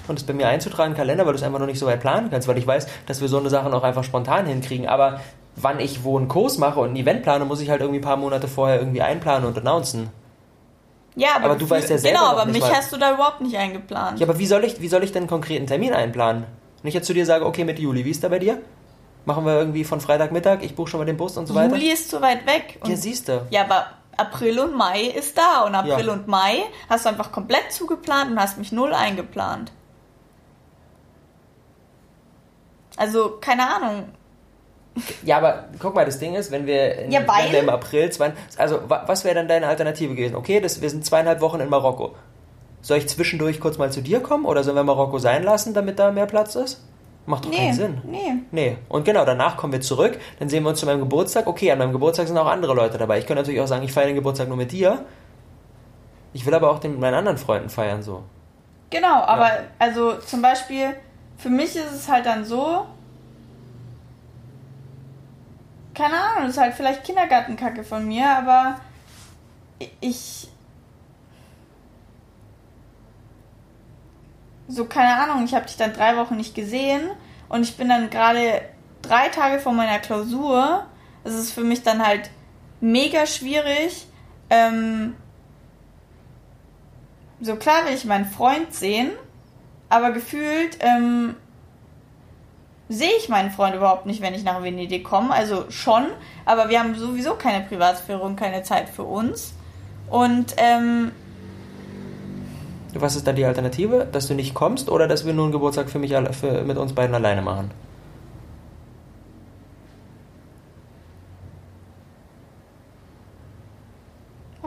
[0.08, 2.00] Und es bei mir einzutragen, im Kalender, weil du es einfach noch nicht so weit
[2.00, 4.88] planen kannst, weil ich weiß, dass wir so eine Sache auch einfach spontan hinkriegen.
[4.88, 5.20] Aber
[5.56, 8.04] wann ich wo einen Kurs mache und ein Event plane, muss ich halt irgendwie ein
[8.04, 10.08] paar Monate vorher irgendwie einplanen und announcen.
[11.14, 13.40] Ja, aber, Aber du weißt ja selber Genau, aber mich mal- hast du da überhaupt
[13.42, 14.18] nicht eingeplant.
[14.18, 16.44] Ja, aber wie soll ich, wie soll ich denn einen konkreten Termin einplanen?
[16.82, 18.58] Wenn ich jetzt zu dir sage, okay, mit Juli, wie ist da bei dir?
[19.24, 21.76] Machen wir irgendwie von Freitagmittag, ich buche schon mal den Bus und so weiter?
[21.76, 22.78] Juli ist zu weit weg.
[22.80, 23.46] Und Ja, siehst du.
[23.50, 25.62] ja, aber April und Mai ist da.
[25.64, 26.12] Und April Ja.
[26.12, 29.72] und Mai hast du einfach komplett zugeplant und hast mich null eingeplant.
[32.96, 34.08] Also, keine Ahnung.
[35.24, 38.10] Ja, aber guck mal, das Ding ist, wenn wir, in, Ja, wenn wir im April,
[38.12, 40.36] zwei, also wa- was wäre dann deine Alternative gewesen?
[40.36, 42.14] Okay, das, wir sind zweieinhalb Wochen in Marokko.
[42.82, 45.98] Soll ich zwischendurch kurz mal zu dir kommen oder sollen wir Marokko sein lassen, damit
[45.98, 46.82] da mehr Platz ist?
[47.24, 48.00] Macht doch Nee, keinen Sinn.
[48.04, 48.32] nee.
[48.50, 48.78] Nee.
[48.88, 51.46] Und genau, danach kommen wir zurück, dann sehen wir uns zu meinem Geburtstag.
[51.46, 53.18] Okay, an meinem Geburtstag sind auch andere Leute dabei.
[53.18, 55.04] Ich könnte natürlich auch sagen, ich feiere den Geburtstag nur mit dir.
[56.32, 58.22] Ich will aber auch den mit meinen anderen Freunden feiern, so.
[58.90, 60.96] Genau, aber also zum Beispiel,
[61.36, 62.86] für mich ist es halt dann so,
[65.94, 68.76] keine Ahnung, das ist halt vielleicht Kindergartenkacke von mir, aber
[70.00, 70.48] ich.
[74.74, 77.02] So, keine Ahnung, ich habe dich dann drei Wochen nicht gesehen
[77.50, 78.62] und ich bin dann gerade
[79.02, 80.86] drei Tage vor meiner Klausur.
[81.24, 82.30] Es ist für mich dann halt
[82.80, 84.06] mega schwierig.
[84.48, 85.14] Ähm,
[87.42, 89.10] so klar will ich meinen Freund sehen,
[89.90, 91.36] aber gefühlt ähm,
[92.88, 95.34] sehe ich meinen Freund überhaupt nicht, wenn ich nach Venedig komme.
[95.34, 96.06] Also schon,
[96.46, 99.52] aber wir haben sowieso keine Privatsphäre und keine Zeit für uns.
[100.08, 101.12] Und ähm,
[102.94, 104.06] Was ist dann die Alternative?
[104.10, 106.92] Dass du nicht kommst oder dass wir nur einen Geburtstag für mich für, mit uns
[106.92, 107.70] beiden alleine machen?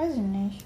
[0.06, 0.66] weiß ich nicht.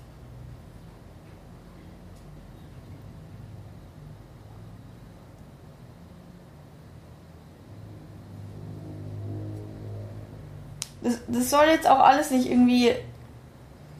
[11.02, 12.94] Das, das soll jetzt auch alles nicht irgendwie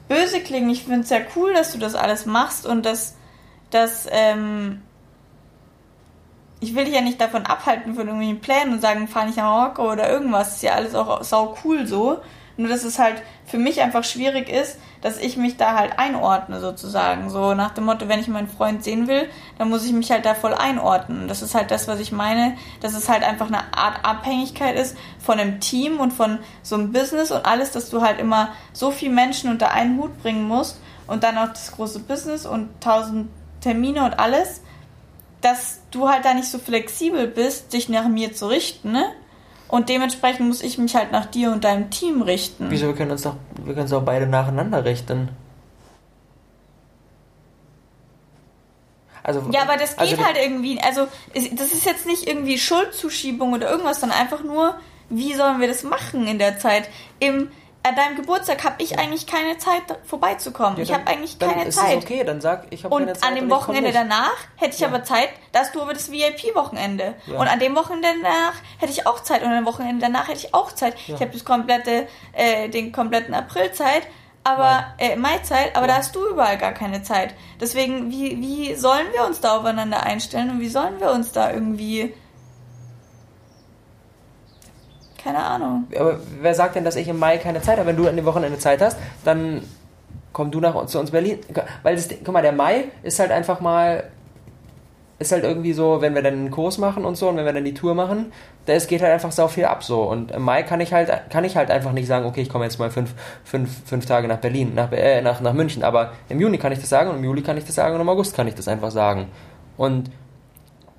[0.08, 0.68] böse klingen.
[0.70, 3.14] Ich finde es ja cool, dass du das alles machst und dass,
[3.70, 4.82] dass ähm,
[6.60, 9.44] ich will dich ja nicht davon abhalten von irgendwelchen Plänen und sagen, fahr nicht nach
[9.44, 10.56] Marokko oder irgendwas.
[10.56, 12.20] Ist ja alles auch sau cool so.
[12.56, 16.60] Nur dass es halt für mich einfach schwierig ist, dass ich mich da halt einordne
[16.60, 17.30] sozusagen.
[17.30, 20.26] So nach dem Motto, wenn ich meinen Freund sehen will, dann muss ich mich halt
[20.26, 21.26] da voll einordnen.
[21.26, 24.94] Das ist halt das, was ich meine, dass es halt einfach eine Art Abhängigkeit ist
[25.18, 28.90] von einem Team und von so einem Business und alles, dass du halt immer so
[28.90, 33.30] viel Menschen unter einen Hut bringen musst und dann auch das große Business und tausend
[33.60, 34.62] Termine und alles,
[35.40, 39.12] dass du halt da nicht so flexibel bist, dich nach mir zu richten, ne?
[39.68, 42.66] Und dementsprechend muss ich mich halt nach dir und deinem Team richten.
[42.70, 42.88] Wieso?
[42.88, 45.28] Wir können uns doch, wir können uns auch beide nacheinander richten.
[49.22, 50.80] Also, Ja, aber das geht also, halt irgendwie.
[50.80, 54.74] Also, das ist jetzt nicht irgendwie Schuldzuschiebung oder irgendwas, sondern einfach nur,
[55.08, 56.88] wie sollen wir das machen in der Zeit?
[57.20, 57.50] Im,
[57.82, 60.76] an deinem Geburtstag habe ich eigentlich keine Zeit, vorbeizukommen.
[60.76, 61.98] Ja, ich habe eigentlich dann keine ist Zeit.
[61.98, 63.28] Es okay, dann sag ich habe Und keine Zeit.
[63.28, 64.88] an dem und Wochenende danach hätte ich Ja.
[64.88, 67.14] aber Zeit, da hast du aber das VIP-Wochenende.
[67.26, 67.38] Ja.
[67.38, 69.42] Und an dem Wochenende danach hätte ich auch Zeit.
[69.42, 70.94] Und an dem Wochenende danach hätte ich auch Zeit.
[71.06, 74.02] Ich habe das komplette, äh, den kompletten April Zeit,
[74.44, 77.34] aber äh, Mai-Zeit, aber da hast du überall gar keine Zeit.
[77.60, 81.50] Deswegen, wie, wie sollen wir uns da aufeinander einstellen und wie sollen wir uns da
[81.52, 82.14] irgendwie.
[85.22, 85.86] Keine Ahnung.
[85.98, 87.88] Aber wer sagt denn, dass ich im Mai keine Zeit habe?
[87.88, 89.62] Wenn du an dem Wochenende Zeit hast, dann
[90.32, 91.38] komm du nach uns, zu uns Berlin.
[91.82, 94.04] Weil das, guck mal, der Mai ist halt einfach mal
[95.20, 97.52] ist halt irgendwie so, wenn wir dann einen Kurs machen und so und wenn wir
[97.52, 98.32] dann die Tour machen,
[98.64, 100.02] da geht halt einfach sau viel ab so.
[100.02, 102.64] Und im Mai kann ich halt, kann ich halt einfach nicht sagen, okay, ich komme
[102.64, 103.14] jetzt mal fünf,
[103.44, 105.84] fünf, fünf Tage nach Berlin, nach, äh, nach, nach München.
[105.84, 108.00] Aber im Juni kann ich das sagen und im Juli kann ich das sagen und
[108.00, 109.28] im August kann ich das einfach sagen.
[109.76, 110.10] Und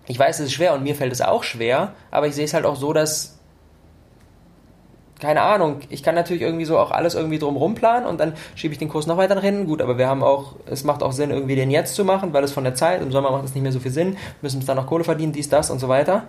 [0.05, 2.53] ich weiß, es ist schwer und mir fällt es auch schwer, aber ich sehe es
[2.53, 3.39] halt auch so, dass
[5.21, 8.73] keine Ahnung, ich kann natürlich irgendwie so auch alles irgendwie drumrum planen und dann schiebe
[8.73, 9.67] ich den Kurs noch weiter nach hinten.
[9.67, 12.43] Gut, aber wir haben auch, es macht auch Sinn, irgendwie den jetzt zu machen, weil
[12.43, 14.65] es von der Zeit, im Sommer macht es nicht mehr so viel Sinn, müssen uns
[14.65, 16.23] dann noch Kohle verdienen, dies, das und so weiter.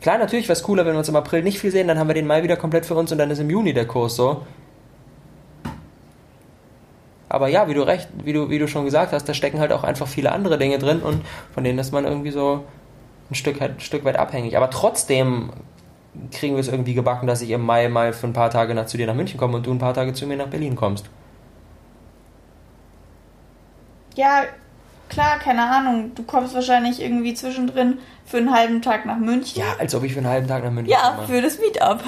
[0.00, 2.08] Klar, natürlich wäre es cooler, wenn wir uns im April nicht viel sehen, dann haben
[2.08, 4.42] wir den Mai wieder komplett für uns und dann ist im Juni der Kurs so.
[7.28, 9.72] Aber ja, wie du recht, wie du, wie du schon gesagt hast, da stecken halt
[9.72, 11.22] auch einfach viele andere Dinge drin und
[11.52, 12.62] von denen ist man irgendwie so
[13.30, 14.56] ein Stück, ein Stück weit abhängig.
[14.56, 15.50] Aber trotzdem
[16.30, 18.86] kriegen wir es irgendwie gebacken, dass ich im Mai mal für ein paar Tage nach,
[18.86, 21.06] zu dir nach München komme und du ein paar Tage zu mir nach Berlin kommst.
[24.14, 24.44] Ja,
[25.08, 26.12] klar, keine Ahnung.
[26.14, 29.60] Du kommst wahrscheinlich irgendwie zwischendrin für einen halben Tag nach München.
[29.60, 31.22] Ja, als ob ich für einen halben Tag nach München ja, komme.
[31.22, 32.04] Ja, für das Meetup.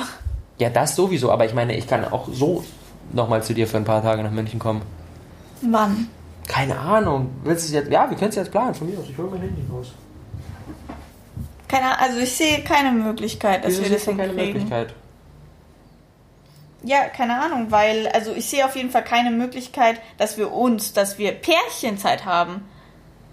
[0.59, 2.65] Ja, das sowieso, aber ich meine, ich kann auch so
[3.13, 4.83] nochmal zu dir für ein paar Tage nach München kommen.
[5.63, 6.09] Wann?
[6.47, 7.31] Keine Ahnung.
[7.43, 7.93] Willst du es jetzt?
[7.93, 8.75] Ja, wir können es jetzt planen.
[8.75, 9.07] Von mir aus.
[9.11, 9.93] Ich hole mein Handy raus.
[11.69, 14.35] Keine, also ich sehe keine Möglichkeit, dass Wieso wir das hinkriegen.
[14.35, 14.95] keine Möglichkeit?
[16.87, 20.93] Ja, keine Ahnung, weil, also ich sehe auf jeden Fall keine Möglichkeit, dass wir uns,
[20.93, 22.69] dass wir Pärchenzeit haben.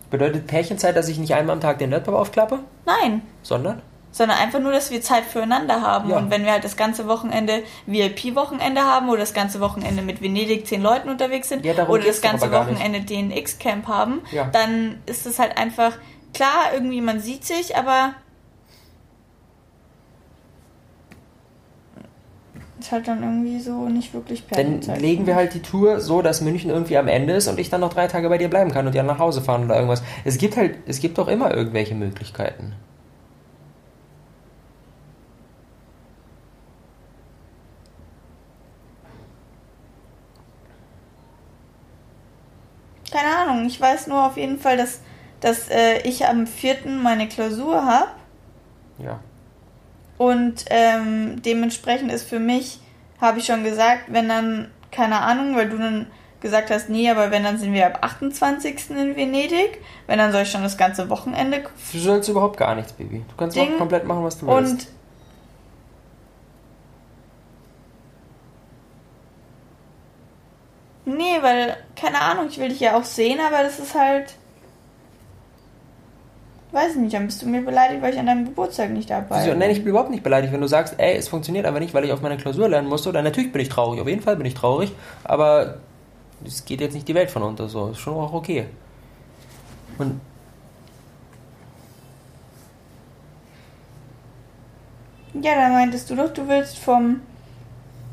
[0.10, 2.60] Bedeutet Pärchenzeit, dass ich nicht einmal am Tag den Laptop aufklappe?
[2.86, 3.22] Nein.
[3.44, 3.82] Sondern?
[4.12, 6.10] Sondern einfach nur, dass wir Zeit füreinander haben.
[6.10, 6.18] Ja.
[6.18, 10.66] Und wenn wir halt das ganze Wochenende VIP-Wochenende haben oder das ganze Wochenende mit Venedig
[10.66, 14.46] zehn Leuten unterwegs sind ja, oder das ganze Wochenende DNX-Camp haben, ja.
[14.46, 15.94] dann ist es halt einfach,
[16.34, 18.14] klar, irgendwie man sieht sich, aber
[22.84, 24.88] ist halt dann irgendwie so nicht wirklich perfekt.
[24.88, 27.70] Dann legen wir halt die Tour so, dass München irgendwie am Ende ist und ich
[27.70, 30.04] dann noch drei Tage bei dir bleiben kann und ja nach Hause fahren oder irgendwas.
[30.26, 32.74] Es gibt halt, es gibt doch immer irgendwelche Möglichkeiten.
[43.10, 45.00] Keine Ahnung, ich weiß nur auf jeden Fall, dass,
[45.40, 46.90] dass äh, ich am 4.
[47.02, 48.10] meine Klausur habe.
[48.98, 49.20] Ja.
[50.18, 52.80] Und ähm, dementsprechend ist für mich,
[53.20, 56.08] habe ich schon gesagt, wenn dann, keine Ahnung, weil du dann
[56.40, 58.92] gesagt hast, nee, aber wenn, dann sind wir ab 28.
[58.92, 59.82] in Venedig.
[60.08, 61.64] Wenn, dann soll ich schon das ganze Wochenende.
[61.92, 63.24] Du sollst überhaupt gar nichts, Baby.
[63.28, 63.74] Du kannst Ding.
[63.74, 64.72] auch komplett machen, was du willst.
[64.72, 64.88] Und
[71.06, 74.36] Nee, weil, keine Ahnung, ich will dich ja auch sehen, aber das ist halt.
[76.74, 79.46] Weiß ich nicht, dann bist du mir beleidigt, weil ich an deinem Geburtstag nicht dabei
[79.46, 79.60] bin.
[79.60, 80.52] Nein, ich bin überhaupt nicht beleidigt.
[80.52, 83.12] Wenn du sagst, ey, es funktioniert aber nicht, weil ich auf meine Klausur lernen musste,
[83.12, 84.02] dann natürlich bin ich traurig.
[84.02, 84.92] Auf jeden Fall bin ich traurig,
[85.24, 85.76] aber
[86.44, 87.90] es geht jetzt nicht die Welt von unter so.
[87.90, 88.66] Ist schon auch okay.
[90.00, 90.20] Und.
[95.44, 97.22] Ja, da meintest du doch, du willst vom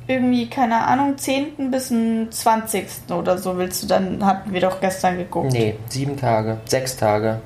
[0.06, 1.70] irgendwie, keine Ahnung, 10.
[1.70, 3.10] bis zum 20.
[3.10, 5.50] oder so willst du dann, hatten wir doch gestern geguckt.
[5.50, 7.40] Nee, sieben Tage, sechs Tage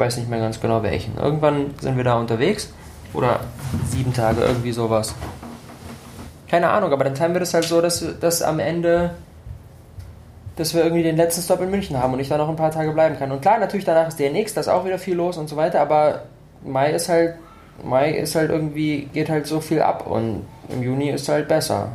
[0.00, 1.16] weiß nicht mehr ganz genau welchen.
[1.16, 2.72] Irgendwann sind wir da unterwegs
[3.14, 3.40] oder
[3.88, 5.14] sieben Tage, irgendwie sowas.
[6.48, 9.12] Keine Ahnung, aber dann teilen wir das halt so, dass, dass am Ende,
[10.56, 12.72] dass wir irgendwie den letzten Stop in München haben und ich da noch ein paar
[12.72, 13.30] Tage bleiben kann.
[13.30, 15.80] Und klar, natürlich danach ist DNX, da ist auch wieder viel los und so weiter,
[15.80, 16.22] aber
[16.64, 17.36] Mai ist halt,
[17.84, 21.90] Mai ist halt irgendwie, geht halt so viel ab und im Juni ist halt besser.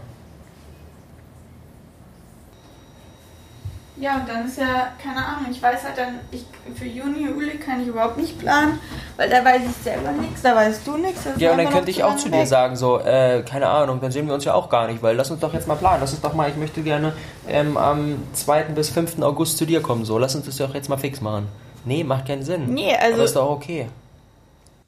[3.98, 7.58] Ja, und dann ist ja, keine Ahnung, ich weiß halt dann, ich, für Juni, Juli
[7.58, 8.78] kann ich überhaupt nicht planen,
[9.16, 11.22] weil da weiß ich selber nichts, da weißt du nichts.
[11.38, 14.28] Ja, und dann könnte ich auch zu dir sagen, so, äh, keine Ahnung, dann sehen
[14.28, 16.22] wir uns ja auch gar nicht, weil lass uns doch jetzt mal planen, lass uns
[16.22, 17.14] doch mal, ich möchte gerne
[17.48, 18.64] ähm, am 2.
[18.76, 19.22] bis 5.
[19.22, 21.48] August zu dir kommen, so, lass uns das doch jetzt mal fix machen.
[21.86, 22.74] Nee, macht keinen Sinn.
[22.74, 23.14] Nee, also.
[23.14, 23.88] Aber ist doch okay.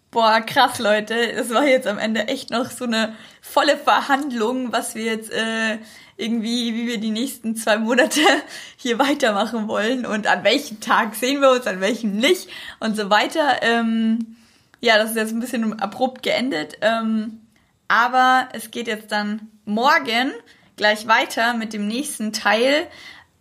[0.09, 1.15] Boah, krass, Leute.
[1.15, 5.79] Es war jetzt am Ende echt noch so eine volle Verhandlung, was wir jetzt äh,
[6.15, 8.21] irgendwie, wie wir die nächsten zwei Monate
[8.77, 12.49] hier weitermachen wollen und an welchem Tag sehen wir uns, an welchem nicht
[12.79, 13.61] und so weiter.
[13.61, 14.37] Ähm,
[14.79, 16.77] ja, das ist jetzt ein bisschen abrupt geendet.
[16.81, 17.41] Ähm,
[17.89, 20.31] aber es geht jetzt dann morgen
[20.77, 22.87] gleich weiter mit dem nächsten Teil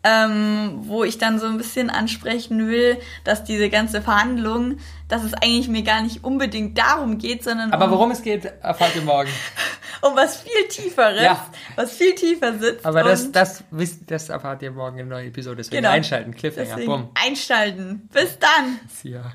[0.06, 4.78] ähm, wo ich dann so ein bisschen ansprechen will, dass diese ganze Verhandlung,
[5.08, 8.44] dass es eigentlich mir gar nicht unbedingt darum geht, sondern Aber um, worum es geht,
[8.44, 9.30] erfahrt ihr morgen.
[10.02, 11.44] um was viel Tieferes, ja.
[11.74, 12.86] was viel tiefer sitzt.
[12.86, 13.64] Aber das, das,
[14.06, 15.56] das erfahrt ihr morgen in der neuen Episode.
[15.56, 15.94] Deswegen genau.
[15.94, 17.10] einschalten, Cliffhanger, bumm.
[17.14, 18.08] Einschalten.
[18.12, 18.78] Bis dann.
[19.02, 19.32] Ja.